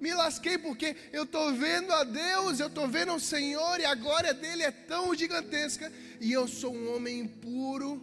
me 0.00 0.14
lasquei, 0.14 0.56
porque 0.56 0.96
eu 1.12 1.24
estou 1.24 1.52
vendo 1.52 1.92
a 1.92 2.02
Deus, 2.02 2.60
eu 2.60 2.68
estou 2.68 2.88
vendo 2.88 3.12
o 3.14 3.20
Senhor, 3.20 3.78
e 3.78 3.84
a 3.84 3.94
glória 3.94 4.32
dele 4.32 4.62
é 4.62 4.70
tão 4.70 5.14
gigantesca, 5.14 5.92
e 6.18 6.32
eu 6.32 6.48
sou 6.48 6.74
um 6.74 6.94
homem 6.94 7.18
impuro, 7.18 8.02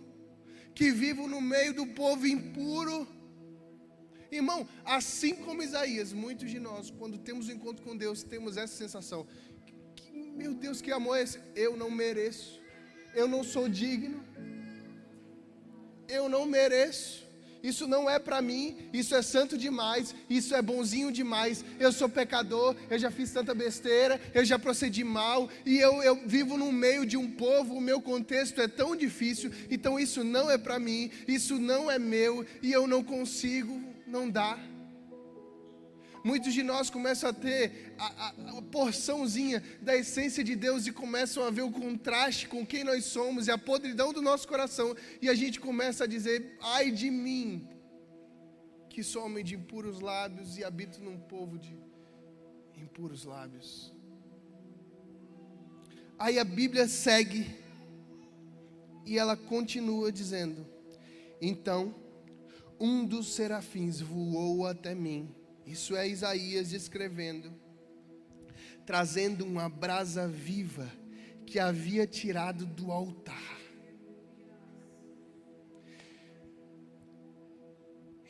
que 0.76 0.92
vivo 0.92 1.28
no 1.28 1.42
meio 1.42 1.74
do 1.74 1.88
povo 1.88 2.28
impuro. 2.28 3.08
Irmão, 4.32 4.68
assim 4.86 5.34
como 5.34 5.64
Isaías, 5.64 6.14
muitos 6.14 6.52
de 6.52 6.60
nós, 6.60 6.92
quando 6.92 7.18
temos 7.18 7.48
um 7.48 7.54
encontro 7.54 7.84
com 7.84 7.98
Deus, 7.98 8.22
temos 8.22 8.56
essa 8.56 8.76
sensação 8.76 9.26
meu 10.38 10.54
Deus, 10.54 10.82
que 10.82 10.92
amor 10.92 11.18
é 11.18 11.24
esse? 11.24 11.40
Eu 11.56 11.76
não 11.76 11.90
mereço. 11.90 12.62
Eu 13.14 13.28
não 13.28 13.44
sou 13.44 13.68
digno. 13.68 14.24
Eu 16.08 16.30
não 16.30 16.46
mereço. 16.46 17.26
isso 17.64 17.88
não 17.88 18.10
é 18.10 18.18
para 18.18 18.42
mim, 18.42 18.78
isso 18.94 19.14
é 19.16 19.22
santo 19.22 19.58
demais, 19.58 20.16
isso 20.30 20.56
é 20.56 20.62
bonzinho 20.62 21.12
demais, 21.12 21.66
eu 21.80 21.92
sou 21.92 22.08
pecador, 22.08 22.76
eu 22.90 22.98
já 22.98 23.12
fiz 23.12 23.32
tanta 23.32 23.54
besteira, 23.54 24.22
eu 24.34 24.46
já 24.46 24.58
procedi 24.58 25.04
mal, 25.04 25.50
e 25.66 25.78
eu, 25.78 26.02
eu 26.04 26.16
vivo 26.26 26.56
no 26.56 26.72
meio 26.72 27.06
de 27.06 27.18
um 27.18 27.30
povo, 27.32 27.74
o 27.74 27.82
meu 27.82 28.00
contexto 28.02 28.62
é 28.62 28.68
tão 28.68 28.96
difícil, 28.96 29.52
então 29.70 30.00
isso 30.00 30.24
não 30.24 30.50
é 30.50 30.58
para 30.58 30.80
mim, 30.80 31.12
isso 31.28 31.60
não 31.60 31.92
é 31.92 32.00
meu, 32.00 32.46
e 32.62 32.72
eu 32.72 32.88
não 32.88 33.04
consigo, 33.04 33.82
não 34.06 34.30
dá. 34.30 34.58
Muitos 36.28 36.54
de 36.54 36.62
nós 36.62 36.90
começam 36.90 37.30
a 37.30 37.32
ter 37.32 37.94
a, 37.98 38.06
a, 38.06 38.58
a, 38.58 38.62
porçãozinha 38.64 39.64
da 39.82 39.96
essência 39.96 40.44
de 40.44 40.58
Deus 40.58 40.86
e 40.86 40.92
começam 40.92 41.42
a 41.42 41.50
ver 41.50 41.62
o 41.62 41.72
contraste 41.72 42.50
com 42.50 42.66
quem 42.66 42.84
nós 42.84 43.06
somos 43.06 43.48
e 43.48 43.52
a 43.52 43.58
podridão 43.58 44.12
do 44.12 44.22
nosso 44.22 44.46
coração, 44.46 44.94
e 45.22 45.30
a 45.30 45.34
gente 45.34 45.58
começa 45.58 46.04
a 46.04 46.08
dizer: 46.08 46.58
ai 46.60 46.92
de 46.92 47.10
mim, 47.10 47.66
que 48.90 49.02
sou 49.04 49.24
homem 49.24 49.42
de 49.42 49.56
impuros 49.56 50.02
lábios 50.02 50.58
e 50.58 50.66
habito 50.66 51.02
num 51.02 51.18
povo 51.18 51.58
de 51.58 51.74
impuros 52.76 53.24
lábios. 53.24 53.94
Aí 56.20 56.38
a 56.38 56.44
Bíblia 56.44 56.90
segue 56.90 57.56
e 59.06 59.18
ela 59.18 59.38
continua 59.38 60.12
dizendo: 60.12 60.68
Então 61.40 61.96
um 62.78 63.06
dos 63.06 63.34
serafins 63.34 64.02
voou 64.02 64.68
até 64.68 64.94
mim 64.94 65.37
isso 65.68 65.98
é 65.98 66.08
Isaías 66.08 66.72
escrevendo, 66.72 67.54
trazendo 68.86 69.46
uma 69.46 69.68
brasa 69.68 70.26
viva 70.26 70.90
que 71.46 71.60
havia 71.60 72.08
tirado 72.08 72.66
do 72.66 72.90
altar. 72.90 73.58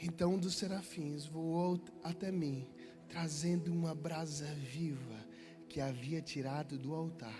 Então 0.01 0.33
um 0.33 0.39
dos 0.39 0.55
serafins 0.55 1.27
voou 1.27 1.79
até 2.03 2.31
mim, 2.31 2.67
trazendo 3.07 3.71
uma 3.71 3.93
brasa 3.93 4.47
viva 4.55 5.23
que 5.69 5.79
havia 5.79 6.21
tirado 6.21 6.75
do 6.75 6.95
altar 6.95 7.39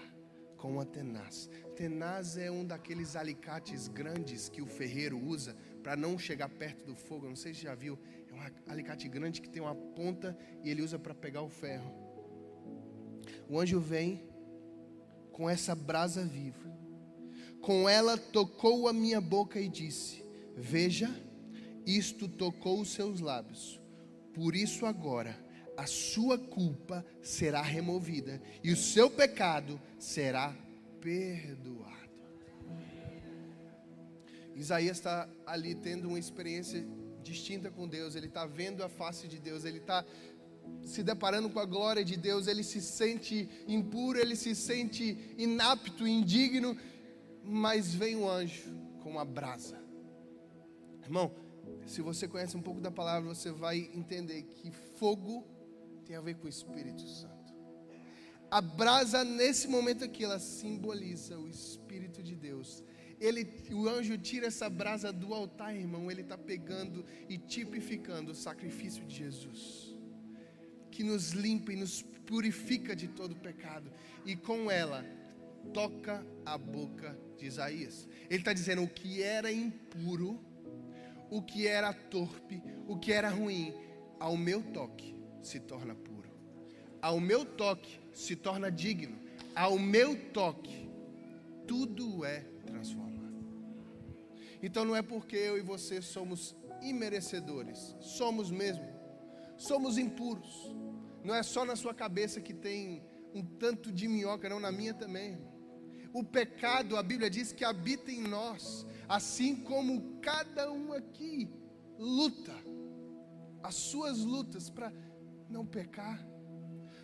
com 0.58 0.74
uma 0.74 0.86
tenaz. 0.86 1.50
Tenaz 1.76 2.38
é 2.38 2.52
um 2.52 2.66
daqueles 2.66 3.16
alicates 3.16 3.88
grandes 3.88 4.48
que 4.48 4.62
o 4.62 4.68
ferreiro 4.68 5.18
usa 5.18 5.56
para 5.82 5.96
não 5.96 6.20
chegar 6.20 6.50
perto 6.50 6.86
do 6.86 6.96
fogo. 6.96 7.28
Não 7.28 7.36
sei 7.36 7.54
se 7.54 7.62
já 7.62 7.74
viu 7.74 7.98
um 8.38 8.72
alicate 8.72 9.08
grande 9.08 9.42
que 9.42 9.50
tem 9.50 9.62
uma 9.62 9.76
ponta 9.76 10.38
e 10.64 10.70
ele 10.70 10.82
usa 10.82 11.00
para 11.00 11.14
pegar 11.14 11.42
o 11.42 11.50
ferro. 11.50 11.92
O 13.50 13.60
anjo 13.60 13.80
vem 13.80 14.22
com 15.32 15.50
essa 15.50 15.76
brasa 15.76 16.24
viva. 16.24 16.68
Com 17.62 17.90
ela 17.90 18.18
tocou 18.18 18.88
a 18.88 18.94
minha 18.94 19.20
boca 19.20 19.60
e 19.60 19.68
disse: 19.68 20.24
Veja, 20.56 21.10
isto 21.86 22.28
tocou 22.28 22.80
os 22.82 22.90
seus 22.90 23.20
lábios. 23.20 23.82
Por 24.34 24.56
isso 24.56 24.86
agora 24.86 25.38
a 25.76 25.86
sua 25.86 26.38
culpa 26.38 27.06
será 27.22 27.62
removida 27.62 28.42
e 28.64 28.72
o 28.72 28.78
seu 28.78 29.10
pecado 29.10 29.80
será 30.00 30.56
perdoado. 31.00 31.98
Isaías 34.56 34.98
está 34.98 35.30
ali 35.46 35.76
tendo 35.76 36.08
uma 36.08 36.18
experiência 36.18 36.84
distinta 37.32 37.70
com 37.70 37.88
Deus, 37.88 38.16
ele 38.16 38.28
está 38.28 38.46
vendo 38.46 38.84
a 38.84 38.90
face 38.90 39.28
de 39.28 39.40
Deus, 39.40 39.66
ele 39.66 39.80
está 39.80 40.06
se 40.84 41.04
deparando 41.04 41.50
com 41.50 41.60
a 41.60 41.66
glória 41.66 42.04
de 42.04 42.18
Deus, 42.18 42.48
ele 42.48 42.64
se 42.64 42.82
sente 42.82 43.50
impuro, 43.68 44.20
ele 44.20 44.36
se 44.36 44.54
sente 44.56 45.04
inapto, 45.38 46.08
indigno, 46.08 46.78
mas 47.44 47.94
vem 47.94 48.16
um 48.16 48.28
anjo 48.30 48.70
com 49.02 49.10
uma 49.12 49.26
brasa. 49.26 49.78
Irmão, 51.04 51.32
se 51.86 52.02
você 52.02 52.28
conhece 52.28 52.56
um 52.58 52.62
pouco 52.62 52.82
da 52.82 52.92
palavra, 52.92 53.34
você 53.34 53.52
vai 53.52 53.90
entender 53.94 54.44
que 54.44 54.72
fogo 54.72 55.46
tem 56.06 56.16
a 56.16 56.22
ver 56.22 56.36
com 56.36 56.46
o 56.46 56.50
Espírito 56.50 57.06
Santo. 57.08 57.54
A 58.50 58.62
brasa, 58.62 59.24
nesse 59.24 59.68
momento 59.68 60.06
aqui, 60.06 60.24
ela 60.24 60.40
simboliza 60.40 61.38
o 61.38 61.48
Espírito 61.50 62.24
de 62.24 62.36
Deus 62.36 62.84
ele, 63.20 63.48
o 63.72 63.88
anjo 63.88 64.18
tira 64.18 64.48
essa 64.48 64.70
brasa 64.70 65.12
do 65.12 65.34
altar, 65.34 65.76
irmão. 65.76 66.12
Ele 66.12 66.22
está 66.22 66.38
pegando 66.38 67.06
e 67.28 67.38
tipificando 67.38 68.32
o 68.32 68.36
sacrifício 68.36 69.04
de 69.06 69.16
Jesus, 69.16 69.96
que 70.92 71.04
nos 71.04 71.32
limpa 71.32 71.74
e 71.74 71.76
nos 71.76 72.04
purifica 72.26 72.96
de 72.96 73.08
todo 73.08 73.36
pecado. 73.36 73.92
E 74.26 74.36
com 74.36 74.70
ela, 74.70 75.04
toca 75.74 76.26
a 76.46 76.58
boca 76.58 77.18
de 77.38 77.46
Isaías. 77.46 78.08
Ele 78.30 78.40
está 78.40 78.54
dizendo 78.54 78.84
o 78.84 78.88
que 78.88 79.24
era 79.24 79.52
impuro, 79.52 80.40
o 81.30 81.42
que 81.42 81.68
era 81.68 81.94
torpe, 81.94 82.62
o 82.88 82.98
que 82.98 83.12
era 83.12 83.30
ruim, 83.30 83.74
ao 84.20 84.38
meu 84.38 84.62
toque 84.62 85.16
se 85.42 85.60
torna 85.60 85.96
puro. 85.96 86.30
Ao 87.02 87.20
meu 87.20 87.46
toque 87.46 88.00
se 88.14 88.36
torna 88.36 88.72
digno. 88.72 89.18
Ao 89.56 89.78
meu 89.80 90.16
toque, 90.32 90.88
tudo 91.66 92.24
é 92.24 92.46
transforma. 92.68 93.07
Então 94.62 94.84
não 94.86 94.96
é 94.96 95.02
porque 95.02 95.36
eu 95.36 95.58
e 95.58 95.62
você 95.62 96.02
somos 96.02 96.56
imerecedores, 96.82 97.96
somos 98.00 98.50
mesmo, 98.50 98.88
somos 99.58 99.98
impuros. 99.98 100.76
Não 101.24 101.36
é 101.36 101.44
só 101.44 101.66
na 101.66 101.76
sua 101.76 101.94
cabeça 101.94 102.42
que 102.42 102.54
tem 102.54 103.04
um 103.34 103.44
tanto 103.44 103.92
de 103.92 104.08
minhoca, 104.08 104.50
não, 104.50 104.60
na 104.60 104.72
minha 104.72 104.94
também. 104.94 105.38
O 106.14 106.24
pecado, 106.24 106.98
a 106.98 107.04
Bíblia 107.04 107.30
diz 107.30 107.52
que 107.52 107.66
habita 107.66 108.12
em 108.12 108.22
nós, 108.22 108.86
assim 109.08 109.56
como 109.56 110.20
cada 110.22 110.72
um 110.72 110.94
aqui 110.94 111.50
luta 111.98 112.56
as 113.64 113.76
suas 113.76 114.20
lutas 114.20 114.70
para 114.70 114.92
não 115.50 115.66
pecar. 115.66 116.26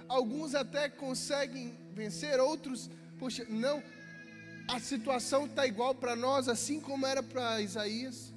Alguns 0.07 0.55
até 0.55 0.89
conseguem 0.89 1.73
vencer, 1.91 2.39
outros, 2.39 2.89
poxa, 3.19 3.45
não, 3.49 3.81
a 4.67 4.79
situação 4.79 5.45
está 5.45 5.67
igual 5.67 5.93
para 5.93 6.15
nós, 6.15 6.47
assim 6.47 6.79
como 6.79 7.05
era 7.05 7.21
para 7.21 7.61
Isaías. 7.61 8.33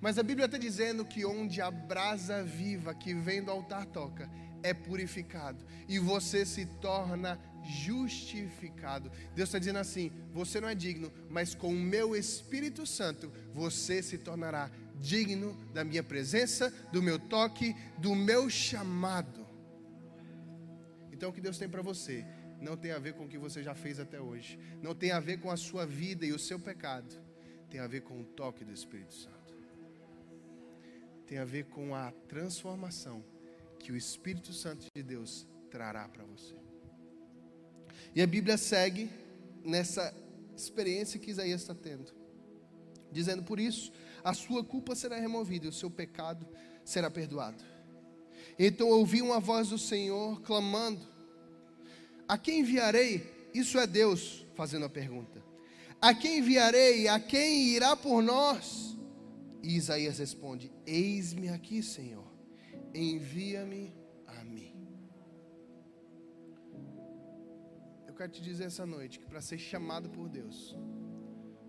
Mas 0.00 0.18
a 0.18 0.22
Bíblia 0.22 0.46
está 0.46 0.58
dizendo 0.58 1.04
que 1.04 1.24
onde 1.24 1.60
a 1.60 1.70
brasa 1.70 2.42
viva 2.42 2.94
que 2.94 3.14
vem 3.14 3.42
do 3.42 3.50
altar 3.50 3.86
toca, 3.86 4.30
é 4.62 4.74
purificado. 4.74 5.64
E 5.88 5.98
você 5.98 6.44
se 6.44 6.66
torna 6.66 7.38
justificado. 7.62 9.10
Deus 9.34 9.48
está 9.48 9.58
dizendo 9.58 9.78
assim: 9.78 10.10
você 10.32 10.60
não 10.60 10.68
é 10.68 10.74
digno, 10.74 11.12
mas 11.28 11.54
com 11.54 11.68
o 11.68 11.78
meu 11.78 12.16
Espírito 12.16 12.86
Santo 12.86 13.30
você 13.52 14.02
se 14.02 14.18
tornará 14.18 14.70
digno 14.98 15.56
da 15.72 15.84
minha 15.84 16.02
presença, 16.02 16.72
do 16.92 17.02
meu 17.02 17.18
toque, 17.18 17.74
do 17.98 18.14
meu 18.14 18.48
chamado. 18.50 19.46
Então 21.12 21.30
o 21.30 21.32
que 21.32 21.40
Deus 21.40 21.58
tem 21.58 21.68
para 21.68 21.82
você 21.82 22.24
não 22.60 22.76
tem 22.76 22.92
a 22.92 22.98
ver 22.98 23.14
com 23.14 23.24
o 23.24 23.28
que 23.28 23.38
você 23.38 23.62
já 23.62 23.74
fez 23.74 23.98
até 23.98 24.20
hoje, 24.20 24.58
não 24.82 24.94
tem 24.94 25.10
a 25.10 25.20
ver 25.20 25.38
com 25.40 25.50
a 25.50 25.56
sua 25.56 25.86
vida 25.86 26.26
e 26.26 26.32
o 26.32 26.38
seu 26.38 26.58
pecado, 26.58 27.14
tem 27.70 27.80
a 27.80 27.86
ver 27.86 28.02
com 28.02 28.20
o 28.20 28.24
toque 28.24 28.64
do 28.64 28.72
Espírito 28.72 29.14
Santo, 29.14 29.54
tem 31.26 31.38
a 31.38 31.44
ver 31.44 31.64
com 31.66 31.94
a 31.94 32.12
transformação 32.28 33.24
que 33.78 33.90
o 33.90 33.96
Espírito 33.96 34.52
Santo 34.52 34.86
de 34.94 35.02
Deus 35.02 35.46
trará 35.70 36.06
para 36.08 36.24
você. 36.24 36.54
E 38.14 38.20
a 38.20 38.26
Bíblia 38.26 38.58
segue 38.58 39.10
nessa 39.64 40.14
experiência 40.54 41.18
que 41.18 41.30
Isaías 41.30 41.62
está 41.62 41.74
tendo, 41.74 42.12
dizendo: 43.10 43.42
por 43.42 43.58
isso, 43.58 43.92
a 44.22 44.34
sua 44.34 44.64
culpa 44.64 44.94
será 44.94 45.16
removida 45.16 45.66
e 45.66 45.68
o 45.68 45.72
seu 45.72 45.90
pecado 45.90 46.46
será 46.84 47.10
perdoado. 47.10 47.62
Então 48.58 48.88
ouvi 48.88 49.22
uma 49.22 49.40
voz 49.40 49.68
do 49.68 49.78
Senhor 49.78 50.40
clamando, 50.42 51.06
a 52.30 52.38
quem 52.38 52.60
enviarei? 52.60 53.50
Isso 53.52 53.76
é 53.76 53.88
Deus 53.88 54.46
fazendo 54.54 54.84
a 54.84 54.88
pergunta. 54.88 55.42
A 56.00 56.14
quem 56.14 56.38
enviarei? 56.38 57.08
A 57.08 57.18
quem 57.18 57.70
irá 57.70 57.96
por 57.96 58.22
nós? 58.22 58.96
E 59.64 59.76
Isaías 59.76 60.18
responde: 60.18 60.70
Eis-me 60.86 61.48
aqui, 61.48 61.82
Senhor. 61.82 62.30
Envia-me 62.94 63.92
a 64.28 64.44
mim. 64.44 64.72
Eu 68.06 68.14
quero 68.14 68.30
te 68.30 68.40
dizer 68.40 68.66
essa 68.66 68.86
noite 68.86 69.18
que 69.18 69.26
para 69.26 69.40
ser 69.40 69.58
chamado 69.58 70.08
por 70.08 70.28
Deus, 70.28 70.76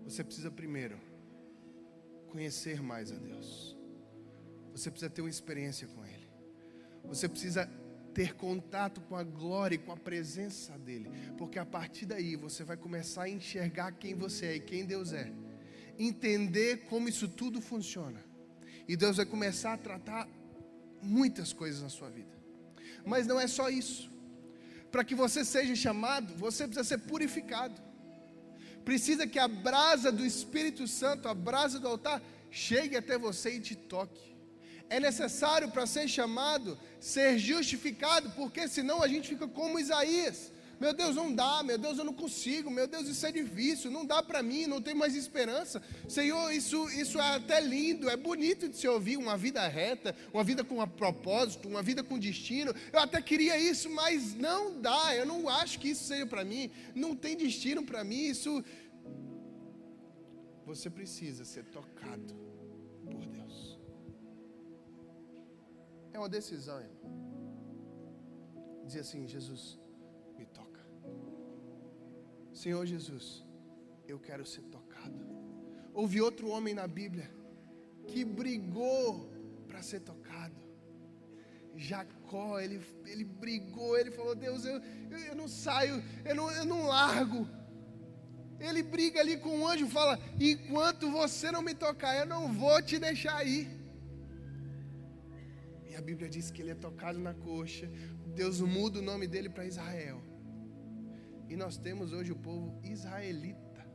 você 0.04 0.22
precisa 0.22 0.48
primeiro 0.48 0.96
conhecer 2.30 2.80
mais 2.80 3.10
a 3.10 3.16
Deus. 3.16 3.76
Você 4.70 4.92
precisa 4.92 5.10
ter 5.10 5.22
uma 5.22 5.28
experiência 5.28 5.88
com 5.88 6.06
Ele. 6.06 6.28
Você 7.04 7.28
precisa 7.28 7.68
ter 8.14 8.34
contato 8.34 9.00
com 9.02 9.16
a 9.16 9.22
glória 9.22 9.76
e 9.76 9.78
com 9.78 9.92
a 9.92 9.96
presença 9.96 10.76
dEle, 10.78 11.10
porque 11.36 11.58
a 11.58 11.64
partir 11.64 12.06
daí 12.06 12.36
você 12.36 12.62
vai 12.64 12.76
começar 12.76 13.24
a 13.24 13.28
enxergar 13.28 13.92
quem 13.92 14.14
você 14.14 14.46
é 14.46 14.56
e 14.56 14.60
quem 14.60 14.84
Deus 14.84 15.12
é, 15.12 15.32
entender 15.98 16.84
como 16.88 17.08
isso 17.08 17.28
tudo 17.28 17.60
funciona, 17.60 18.22
e 18.86 18.96
Deus 18.96 19.16
vai 19.16 19.26
começar 19.26 19.72
a 19.74 19.78
tratar 19.78 20.28
muitas 21.00 21.52
coisas 21.52 21.82
na 21.82 21.88
sua 21.88 22.10
vida, 22.10 22.36
mas 23.04 23.26
não 23.26 23.40
é 23.40 23.46
só 23.46 23.68
isso, 23.68 24.10
para 24.90 25.04
que 25.04 25.14
você 25.14 25.44
seja 25.44 25.74
chamado, 25.74 26.34
você 26.34 26.66
precisa 26.66 26.86
ser 26.86 26.98
purificado, 26.98 27.80
precisa 28.84 29.26
que 29.26 29.38
a 29.38 29.48
brasa 29.48 30.12
do 30.12 30.24
Espírito 30.24 30.86
Santo, 30.86 31.28
a 31.28 31.34
brasa 31.34 31.78
do 31.78 31.88
altar, 31.88 32.22
chegue 32.50 32.96
até 32.96 33.16
você 33.16 33.56
e 33.56 33.60
te 33.60 33.74
toque. 33.74 34.31
É 34.96 35.00
necessário 35.00 35.68
para 35.70 35.86
ser 35.86 36.06
chamado, 36.06 36.78
ser 37.00 37.38
justificado, 37.38 38.28
porque 38.38 38.68
senão 38.68 39.02
a 39.02 39.08
gente 39.08 39.26
fica 39.32 39.48
como 39.48 39.78
Isaías. 39.78 40.52
Meu 40.82 40.92
Deus, 40.92 41.14
não 41.14 41.32
dá, 41.32 41.62
meu 41.62 41.78
Deus, 41.78 41.96
eu 41.96 42.04
não 42.04 42.12
consigo, 42.12 42.68
meu 42.70 42.86
Deus, 42.86 43.08
isso 43.08 43.24
é 43.24 43.32
difícil, 43.32 43.90
não 43.90 44.04
dá 44.04 44.20
para 44.22 44.42
mim, 44.42 44.66
não 44.66 44.82
tenho 44.82 44.98
mais 44.98 45.14
esperança. 45.14 45.80
Senhor, 46.08 46.52
isso, 46.52 46.90
isso 46.90 47.18
é 47.18 47.36
até 47.36 47.58
lindo, 47.60 48.10
é 48.10 48.16
bonito 48.16 48.68
de 48.68 48.76
se 48.76 48.86
ouvir 48.86 49.16
uma 49.16 49.36
vida 49.36 49.66
reta, 49.66 50.14
uma 50.34 50.44
vida 50.44 50.62
com 50.62 50.82
um 50.82 50.86
propósito, 50.86 51.68
uma 51.68 51.82
vida 51.82 52.02
com 52.02 52.18
destino. 52.18 52.74
Eu 52.92 52.98
até 52.98 53.22
queria 53.22 53.56
isso, 53.58 53.88
mas 53.88 54.34
não 54.34 54.78
dá, 54.78 55.16
eu 55.16 55.24
não 55.24 55.48
acho 55.48 55.78
que 55.78 55.90
isso 55.90 56.04
seja 56.04 56.26
para 56.26 56.44
mim, 56.44 56.70
não 56.94 57.14
tem 57.14 57.34
destino 57.34 57.82
para 57.82 58.04
mim, 58.04 58.24
isso. 58.26 58.62
Você 60.66 60.90
precisa 60.90 61.44
ser 61.44 61.64
tocado 61.66 62.34
por 63.10 63.24
Deus. 63.26 63.41
É 66.12 66.18
uma 66.18 66.28
decisão, 66.28 66.80
irmão. 66.80 67.02
Dizer 68.86 69.00
assim, 69.00 69.26
Jesus, 69.26 69.78
Senhor 72.62 72.84
Jesus, 72.86 73.44
eu 74.06 74.18
quero 74.20 74.46
ser 74.46 74.62
tocado. 74.62 75.18
Houve 75.92 76.20
outro 76.20 76.48
homem 76.48 76.74
na 76.74 76.86
Bíblia 76.86 77.28
que 78.06 78.24
brigou 78.24 79.30
para 79.66 79.82
ser 79.82 80.00
tocado. 80.00 80.54
Jacó, 81.74 82.60
ele, 82.60 82.80
ele 83.06 83.24
brigou, 83.24 83.98
ele 83.98 84.12
falou: 84.12 84.36
Deus, 84.36 84.64
eu, 84.64 84.80
eu, 85.10 85.18
eu 85.30 85.34
não 85.34 85.48
saio, 85.48 86.02
eu 86.24 86.34
não, 86.36 86.50
eu 86.52 86.64
não 86.64 86.86
largo. 86.86 87.48
Ele 88.60 88.80
briga 88.80 89.18
ali 89.18 89.38
com 89.38 89.60
o 89.60 89.66
anjo, 89.66 89.88
fala: 89.88 90.16
Enquanto 90.38 91.10
você 91.10 91.50
não 91.50 91.62
me 91.62 91.74
tocar, 91.74 92.16
eu 92.16 92.26
não 92.26 92.52
vou 92.52 92.80
te 92.80 92.98
deixar 92.98 93.44
ir. 93.44 93.68
E 95.92 95.94
a 95.94 96.00
Bíblia 96.00 96.26
diz 96.26 96.50
que 96.50 96.62
ele 96.62 96.70
é 96.70 96.74
tocado 96.74 97.18
na 97.18 97.34
coxa. 97.34 97.86
Deus 98.34 98.62
muda 98.62 98.98
o 98.98 99.02
nome 99.02 99.26
dele 99.26 99.50
para 99.50 99.66
Israel. 99.66 100.22
E 101.50 101.54
nós 101.54 101.76
temos 101.76 102.14
hoje 102.14 102.32
o 102.32 102.36
povo 102.36 102.80
israelita. 102.82 103.86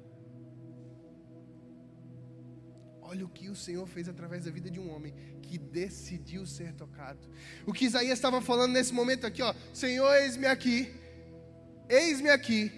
Olha 3.01 3.25
o 3.25 3.29
que 3.29 3.49
o 3.49 3.55
Senhor 3.55 3.87
fez 3.87 4.07
através 4.07 4.45
da 4.45 4.51
vida 4.51 4.69
de 4.69 4.79
um 4.79 4.93
homem 4.93 5.11
que 5.41 5.57
decidiu 5.57 6.45
ser 6.45 6.71
tocado. 6.73 7.27
O 7.65 7.73
que 7.73 7.85
Isaías 7.85 8.19
estava 8.19 8.41
falando 8.43 8.73
nesse 8.73 8.93
momento 8.93 9.25
aqui, 9.25 9.41
ó, 9.41 9.55
Senhor, 9.73 10.13
eis-me 10.17 10.45
aqui. 10.45 10.93
Eis-me 11.89 12.29
aqui. 12.29 12.71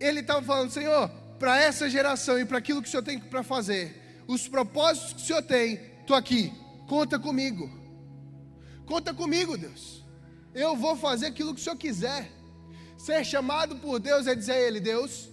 Ele 0.00 0.20
estava 0.20 0.40
falando, 0.40 0.70
Senhor, 0.70 1.10
para 1.38 1.60
essa 1.60 1.90
geração 1.90 2.38
e 2.38 2.46
para 2.46 2.56
aquilo 2.56 2.80
que 2.80 2.88
o 2.88 2.90
Senhor 2.90 3.02
tem 3.02 3.18
para 3.18 3.42
fazer, 3.42 3.94
os 4.26 4.48
propósitos 4.48 5.12
que 5.12 5.20
o 5.20 5.26
Senhor 5.26 5.42
tem, 5.42 5.74
estou 6.00 6.16
aqui. 6.16 6.50
Conta 6.88 7.18
comigo. 7.18 7.75
Conta 8.86 9.12
comigo, 9.12 9.58
Deus. 9.58 10.04
Eu 10.54 10.76
vou 10.76 10.96
fazer 10.96 11.26
aquilo 11.26 11.54
que 11.54 11.60
o 11.60 11.64
Senhor 11.64 11.76
quiser. 11.76 12.30
Ser 12.96 13.24
chamado 13.24 13.76
por 13.76 13.98
Deus 13.98 14.26
é 14.26 14.34
dizer 14.34 14.52
a 14.52 14.60
Ele: 14.60 14.80
Deus, 14.80 15.28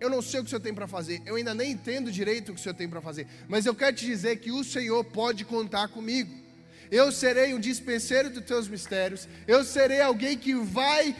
eu 0.00 0.08
não 0.08 0.22
sei 0.22 0.40
o 0.40 0.42
que 0.42 0.48
o 0.48 0.50
Senhor 0.50 0.62
tem 0.62 0.74
para 0.74 0.88
fazer, 0.88 1.22
eu 1.26 1.36
ainda 1.36 1.54
nem 1.54 1.72
entendo 1.72 2.10
direito 2.10 2.50
o 2.50 2.54
que 2.54 2.60
o 2.60 2.62
Senhor 2.62 2.74
tem 2.74 2.88
para 2.88 3.00
fazer, 3.00 3.26
mas 3.48 3.66
eu 3.66 3.74
quero 3.74 3.94
te 3.94 4.06
dizer 4.06 4.36
que 4.38 4.50
o 4.50 4.64
Senhor 4.64 5.04
pode 5.04 5.44
contar 5.44 5.88
comigo. 5.88 6.32
Eu 6.90 7.12
serei 7.12 7.52
um 7.52 7.60
dispenseiro 7.60 8.30
dos 8.30 8.44
teus 8.44 8.66
mistérios, 8.66 9.28
eu 9.46 9.62
serei 9.64 10.00
alguém 10.00 10.38
que 10.38 10.54
vai 10.54 11.14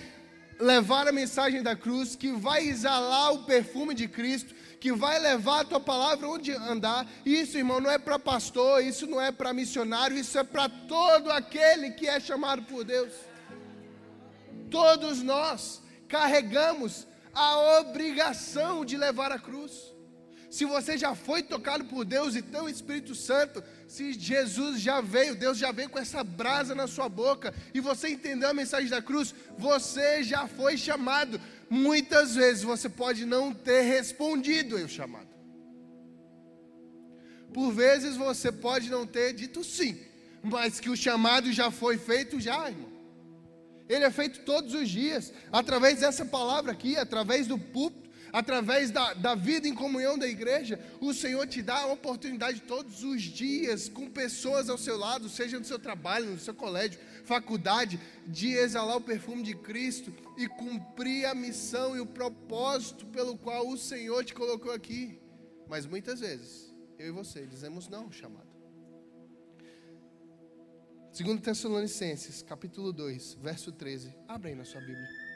levar 0.58 1.06
a 1.06 1.12
mensagem 1.12 1.62
da 1.62 1.76
cruz, 1.76 2.16
que 2.16 2.32
vai 2.32 2.66
exalar 2.66 3.34
o 3.34 3.44
perfume 3.44 3.94
de 3.94 4.08
Cristo, 4.08 4.54
que 4.80 4.92
vai 4.92 5.18
levar 5.18 5.60
a 5.60 5.64
tua 5.64 5.80
palavra 5.80 6.28
onde 6.28 6.52
andar. 6.52 7.06
Isso, 7.24 7.58
irmão, 7.58 7.80
não 7.80 7.90
é 7.90 7.98
para 7.98 8.18
pastor, 8.18 8.84
isso 8.84 9.06
não 9.06 9.20
é 9.20 9.32
para 9.32 9.52
missionário, 9.52 10.16
isso 10.16 10.38
é 10.38 10.44
para 10.44 10.68
todo 10.68 11.30
aquele 11.30 11.90
que 11.90 12.06
é 12.06 12.20
chamado 12.20 12.62
por 12.62 12.84
Deus. 12.84 13.12
Todos 14.70 15.22
nós 15.22 15.82
carregamos 16.06 17.06
a 17.34 17.80
obrigação 17.80 18.84
de 18.84 18.96
levar 18.96 19.32
a 19.32 19.38
cruz. 19.38 19.72
Se 20.50 20.64
você 20.64 20.96
já 20.96 21.14
foi 21.14 21.42
tocado 21.42 21.84
por 21.84 22.06
Deus 22.06 22.34
e 22.34 22.40
tem 22.40 22.60
o 22.60 22.68
Espírito 22.68 23.14
Santo, 23.14 23.62
se 23.86 24.14
Jesus 24.14 24.80
já 24.80 25.00
veio, 25.00 25.34
Deus 25.34 25.58
já 25.58 25.70
veio 25.70 25.90
com 25.90 25.98
essa 25.98 26.24
brasa 26.24 26.74
na 26.74 26.86
sua 26.86 27.06
boca, 27.06 27.54
e 27.74 27.80
você 27.80 28.08
entendeu 28.08 28.48
a 28.48 28.54
mensagem 28.54 28.88
da 28.88 29.02
cruz, 29.02 29.34
você 29.58 30.22
já 30.22 30.48
foi 30.48 30.78
chamado. 30.78 31.38
Muitas 31.70 32.34
vezes 32.34 32.62
você 32.62 32.88
pode 32.88 33.24
não 33.24 33.52
ter 33.52 33.82
respondido 33.82 34.78
ao 34.78 34.88
chamado. 34.88 35.28
Por 37.52 37.72
vezes 37.72 38.16
você 38.16 38.50
pode 38.50 38.90
não 38.90 39.06
ter 39.06 39.32
dito 39.32 39.62
sim, 39.64 39.98
mas 40.42 40.80
que 40.80 40.90
o 40.90 40.96
chamado 40.96 41.52
já 41.52 41.70
foi 41.70 41.98
feito, 41.98 42.40
já, 42.40 42.70
irmão. 42.70 42.92
Ele 43.88 44.04
é 44.04 44.10
feito 44.10 44.40
todos 44.40 44.74
os 44.74 44.88
dias, 44.88 45.32
através 45.50 46.00
dessa 46.00 46.24
palavra 46.24 46.72
aqui, 46.72 46.96
através 46.96 47.46
do 47.46 47.58
púlpito, 47.58 48.07
através 48.32 48.90
da, 48.90 49.14
da 49.14 49.34
vida 49.34 49.68
em 49.68 49.74
comunhão 49.74 50.18
da 50.18 50.26
igreja. 50.26 50.78
O 51.00 51.12
Senhor 51.12 51.46
te 51.46 51.62
dá 51.62 51.82
a 51.82 51.92
oportunidade 51.92 52.62
todos 52.62 53.02
os 53.02 53.22
dias, 53.22 53.88
com 53.88 54.10
pessoas 54.10 54.68
ao 54.68 54.78
seu 54.78 54.96
lado, 54.96 55.28
seja 55.28 55.58
no 55.58 55.64
seu 55.64 55.78
trabalho, 55.78 56.26
no 56.26 56.38
seu 56.38 56.54
colégio, 56.54 57.00
faculdade, 57.24 58.00
de 58.26 58.52
exalar 58.52 58.96
o 58.96 59.00
perfume 59.00 59.42
de 59.42 59.54
Cristo 59.54 60.12
e 60.36 60.48
cumprir 60.48 61.26
a 61.26 61.34
missão 61.34 61.96
e 61.96 62.00
o 62.00 62.06
propósito 62.06 63.06
pelo 63.06 63.36
qual 63.36 63.68
o 63.68 63.76
Senhor 63.76 64.24
te 64.24 64.34
colocou 64.34 64.72
aqui. 64.72 65.20
Mas 65.68 65.86
muitas 65.86 66.20
vezes, 66.20 66.74
eu 66.98 67.08
e 67.08 67.10
você 67.10 67.46
dizemos 67.46 67.88
não, 67.88 68.10
chamado. 68.10 68.48
Segundo 71.12 71.42
Tessalonicenses, 71.42 72.42
capítulo 72.42 72.92
2, 72.92 73.38
verso 73.42 73.72
13. 73.72 74.14
Abre 74.28 74.50
aí 74.50 74.54
na 74.54 74.64
sua 74.64 74.80
Bíblia. 74.80 75.27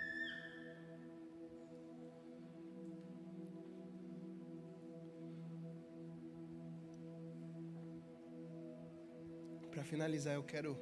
Para 9.83 9.91
finalizar, 9.91 10.37
eu 10.37 10.45
quero 10.45 10.79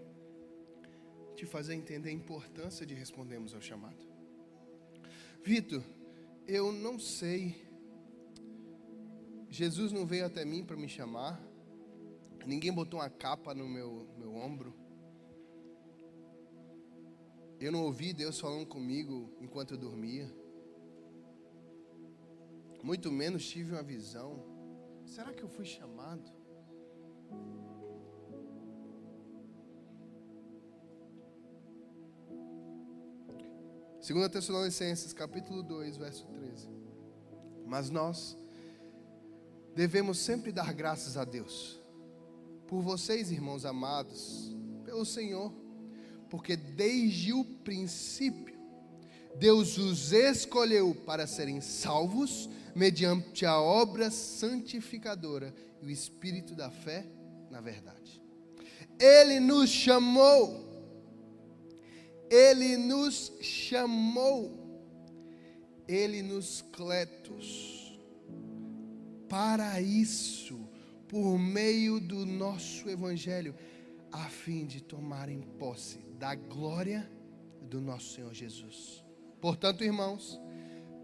te 1.35 1.47
fazer 1.47 1.73
entender 1.73 2.11
a 2.11 2.13
importância 2.13 2.85
de 2.85 2.93
respondermos 2.93 3.55
ao 3.55 3.61
chamado. 3.63 3.97
Vitor, 5.43 5.83
eu 6.47 6.71
não 6.71 6.99
sei. 6.99 7.67
Jesus 9.49 9.91
não 9.91 10.05
veio 10.05 10.27
até 10.27 10.45
mim 10.45 10.63
para 10.63 10.77
me 10.77 10.87
chamar. 10.87 11.41
Ninguém 12.45 12.71
botou 12.71 13.01
uma 13.01 13.09
capa 13.09 13.55
no 13.55 13.67
meu, 13.67 14.07
meu 14.19 14.35
ombro. 14.35 14.75
Eu 17.59 17.73
não 17.73 17.85
ouvi 17.85 18.13
Deus 18.13 18.39
falando 18.39 18.67
comigo 18.67 19.35
enquanto 19.41 19.71
eu 19.73 19.79
dormia. 19.79 20.31
Muito 22.83 23.11
menos 23.11 23.49
tive 23.49 23.73
uma 23.73 23.83
visão. 23.83 24.45
Será 25.07 25.33
que 25.33 25.43
eu 25.43 25.49
fui 25.49 25.65
chamado? 25.65 26.31
Segunda 34.01 34.29
Tessalonicenses, 34.29 35.13
capítulo 35.13 35.63
2, 35.63 35.97
verso 35.97 36.27
13. 36.27 36.69
Mas 37.67 37.91
nós 37.91 38.37
devemos 39.75 40.19
sempre 40.19 40.51
dar 40.53 40.73
graças 40.73 41.17
a 41.17 41.25
Deus 41.25 41.79
por 42.67 42.83
vocês, 42.83 43.31
irmãos 43.31 43.65
amados, 43.65 44.55
pelo 44.85 45.05
Senhor 45.05 45.53
porque 46.31 46.57
desde 46.57 47.33
o 47.33 47.45
princípio 47.45 48.59
Deus 49.37 49.77
os 49.77 50.13
escolheu 50.13 50.95
para 50.95 51.27
serem 51.27 51.61
salvos 51.61 52.49
mediante 52.75 53.45
a 53.45 53.61
obra 53.61 54.11
santificadora 54.11 55.53
e 55.83 55.87
o 55.87 55.91
espírito 55.91 56.55
da 56.55 56.71
fé 56.71 57.05
na 57.51 57.61
verdade. 57.61 58.23
Ele 58.99 59.41
nos 59.41 59.69
chamou, 59.71 60.70
ele 62.31 62.77
nos 62.77 63.33
chamou, 63.41 64.57
ele 65.89 66.23
nos 66.23 66.63
cletos 66.73 67.99
para 69.29 69.81
isso, 69.81 70.59
por 71.09 71.37
meio 71.39 72.01
do 72.01 72.25
nosso 72.25 72.89
evangelho, 72.89 73.55
a 74.13 74.29
fim 74.29 74.65
de 74.65 74.81
tomarem 74.81 75.41
posse 75.59 75.99
da 76.19 76.35
glória 76.35 77.11
do 77.63 77.81
nosso 77.81 78.15
Senhor 78.15 78.33
Jesus. 78.33 79.05
Portanto, 79.41 79.83
irmãos, 79.83 80.41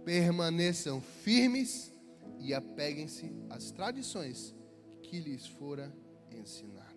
permaneçam 0.04 1.00
firmes 1.00 1.92
e 2.38 2.54
apeguem-se 2.54 3.32
às 3.50 3.70
tradições 3.70 4.54
que 5.02 5.18
lhes 5.18 5.46
fora 5.46 5.92
ensinada. 6.30 6.96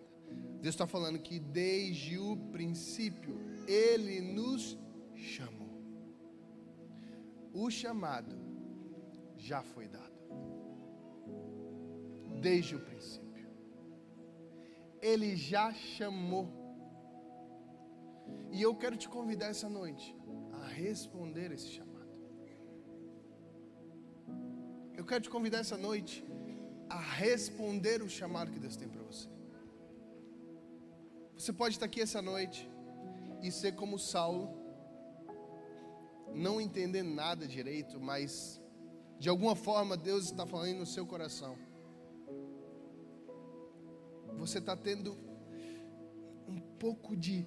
Deus 0.60 0.74
está 0.74 0.86
falando 0.86 1.18
que 1.18 1.38
desde 1.38 2.18
o 2.18 2.36
princípio 2.36 3.39
Ele 3.70 4.20
nos 4.20 4.62
chamou. 5.14 5.74
O 7.52 7.70
chamado 7.70 8.36
já 9.36 9.62
foi 9.62 9.86
dado. 9.86 10.18
Desde 12.40 12.74
o 12.74 12.80
princípio. 12.80 13.48
Ele 15.00 15.36
já 15.36 15.72
chamou. 15.72 16.48
E 18.50 18.60
eu 18.60 18.74
quero 18.74 18.96
te 18.96 19.08
convidar 19.08 19.46
essa 19.46 19.68
noite 19.68 20.16
a 20.52 20.66
responder 20.66 21.52
esse 21.52 21.68
chamado. 21.68 21.90
Eu 24.94 25.04
quero 25.04 25.22
te 25.22 25.30
convidar 25.30 25.58
essa 25.58 25.76
noite 25.76 26.24
a 26.88 27.00
responder 27.00 28.02
o 28.02 28.08
chamado 28.08 28.50
que 28.50 28.58
Deus 28.58 28.76
tem 28.76 28.88
para 28.88 29.02
você. 29.02 29.28
Você 31.36 31.52
pode 31.52 31.74
estar 31.76 31.86
aqui 31.86 32.00
essa 32.00 32.20
noite 32.20 32.69
e 33.42 33.50
ser 33.50 33.72
como 33.72 33.98
Saulo, 33.98 34.60
não 36.34 36.60
entender 36.60 37.02
nada 37.02 37.46
direito, 37.46 38.00
mas 38.00 38.60
de 39.18 39.28
alguma 39.28 39.54
forma 39.54 39.96
Deus 39.96 40.26
está 40.26 40.46
falando 40.46 40.78
no 40.78 40.86
seu 40.86 41.06
coração. 41.06 41.56
Você 44.36 44.58
está 44.58 44.76
tendo 44.76 45.16
um 46.48 46.60
pouco 46.78 47.16
de, 47.16 47.46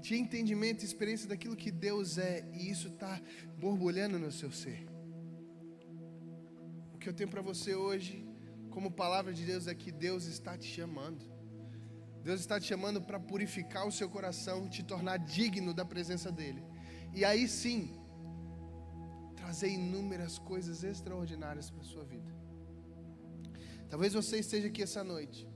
de 0.00 0.16
entendimento 0.16 0.82
e 0.82 0.84
experiência 0.84 1.28
daquilo 1.28 1.56
que 1.56 1.70
Deus 1.70 2.18
é, 2.18 2.46
e 2.52 2.70
isso 2.70 2.88
está 2.88 3.20
borbulhando 3.58 4.18
no 4.18 4.30
seu 4.30 4.52
ser. 4.52 4.86
O 6.92 6.98
que 6.98 7.08
eu 7.08 7.14
tenho 7.14 7.30
para 7.30 7.40
você 7.40 7.74
hoje, 7.74 8.26
como 8.70 8.90
palavra 8.90 9.32
de 9.32 9.44
Deus, 9.44 9.66
é 9.66 9.74
que 9.74 9.90
Deus 9.90 10.26
está 10.26 10.58
te 10.58 10.66
chamando. 10.66 11.33
Deus 12.24 12.40
está 12.40 12.58
te 12.58 12.66
chamando 12.66 13.02
para 13.02 13.20
purificar 13.20 13.86
o 13.86 13.92
seu 13.92 14.08
coração, 14.08 14.66
te 14.66 14.82
tornar 14.82 15.18
digno 15.18 15.74
da 15.74 15.84
presença 15.84 16.32
dEle. 16.32 16.64
E 17.12 17.22
aí 17.22 17.46
sim, 17.46 17.94
trazer 19.36 19.68
inúmeras 19.68 20.38
coisas 20.38 20.82
extraordinárias 20.82 21.68
para 21.68 21.82
a 21.82 21.84
sua 21.84 22.02
vida. 22.02 22.34
Talvez 23.90 24.14
você 24.14 24.38
esteja 24.38 24.68
aqui 24.68 24.82
essa 24.82 25.04
noite, 25.04 25.46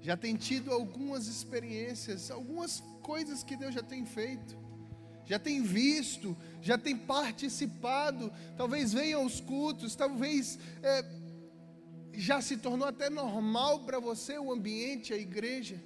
já 0.00 0.16
tem 0.16 0.36
tido 0.36 0.72
algumas 0.72 1.26
experiências, 1.26 2.30
algumas 2.30 2.82
coisas 3.02 3.44
que 3.44 3.54
Deus 3.54 3.74
já 3.74 3.82
tem 3.82 4.06
feito, 4.06 4.56
já 5.26 5.38
tem 5.38 5.62
visto, 5.62 6.34
já 6.62 6.78
tem 6.78 6.96
participado, 6.96 8.32
talvez 8.56 8.94
venha 8.94 9.16
aos 9.16 9.38
cultos, 9.38 9.94
talvez 9.94 10.58
é, 10.82 11.04
já 12.14 12.40
se 12.40 12.56
tornou 12.56 12.88
até 12.88 13.10
normal 13.10 13.80
para 13.80 14.00
você 14.00 14.38
o 14.38 14.50
ambiente, 14.50 15.12
a 15.12 15.18
igreja, 15.18 15.78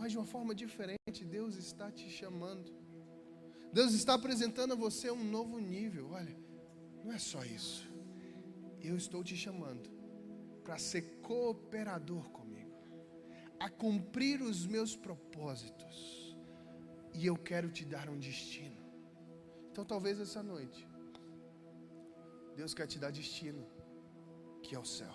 mas 0.00 0.12
de 0.12 0.18
uma 0.18 0.24
forma 0.24 0.54
diferente, 0.54 1.24
Deus 1.26 1.56
está 1.56 1.92
te 1.92 2.08
chamando. 2.08 2.74
Deus 3.70 3.92
está 3.92 4.14
apresentando 4.14 4.72
a 4.72 4.76
você 4.76 5.10
um 5.10 5.22
novo 5.22 5.58
nível. 5.58 6.12
Olha, 6.12 6.34
não 7.04 7.12
é 7.12 7.18
só 7.18 7.44
isso. 7.44 7.86
Eu 8.80 8.96
estou 8.96 9.22
te 9.22 9.36
chamando 9.36 9.90
para 10.64 10.78
ser 10.78 11.02
cooperador 11.20 12.30
comigo, 12.30 12.74
a 13.58 13.68
cumprir 13.68 14.40
os 14.40 14.66
meus 14.66 14.96
propósitos. 14.96 16.34
E 17.12 17.26
eu 17.26 17.36
quero 17.36 17.70
te 17.70 17.84
dar 17.84 18.08
um 18.08 18.18
destino. 18.18 18.80
Então, 19.70 19.84
talvez 19.84 20.18
essa 20.18 20.42
noite, 20.42 20.88
Deus 22.56 22.72
quer 22.72 22.86
te 22.86 22.98
dar 22.98 23.12
destino, 23.12 23.66
que 24.62 24.74
é 24.74 24.78
o 24.78 24.84
céu. 24.84 25.08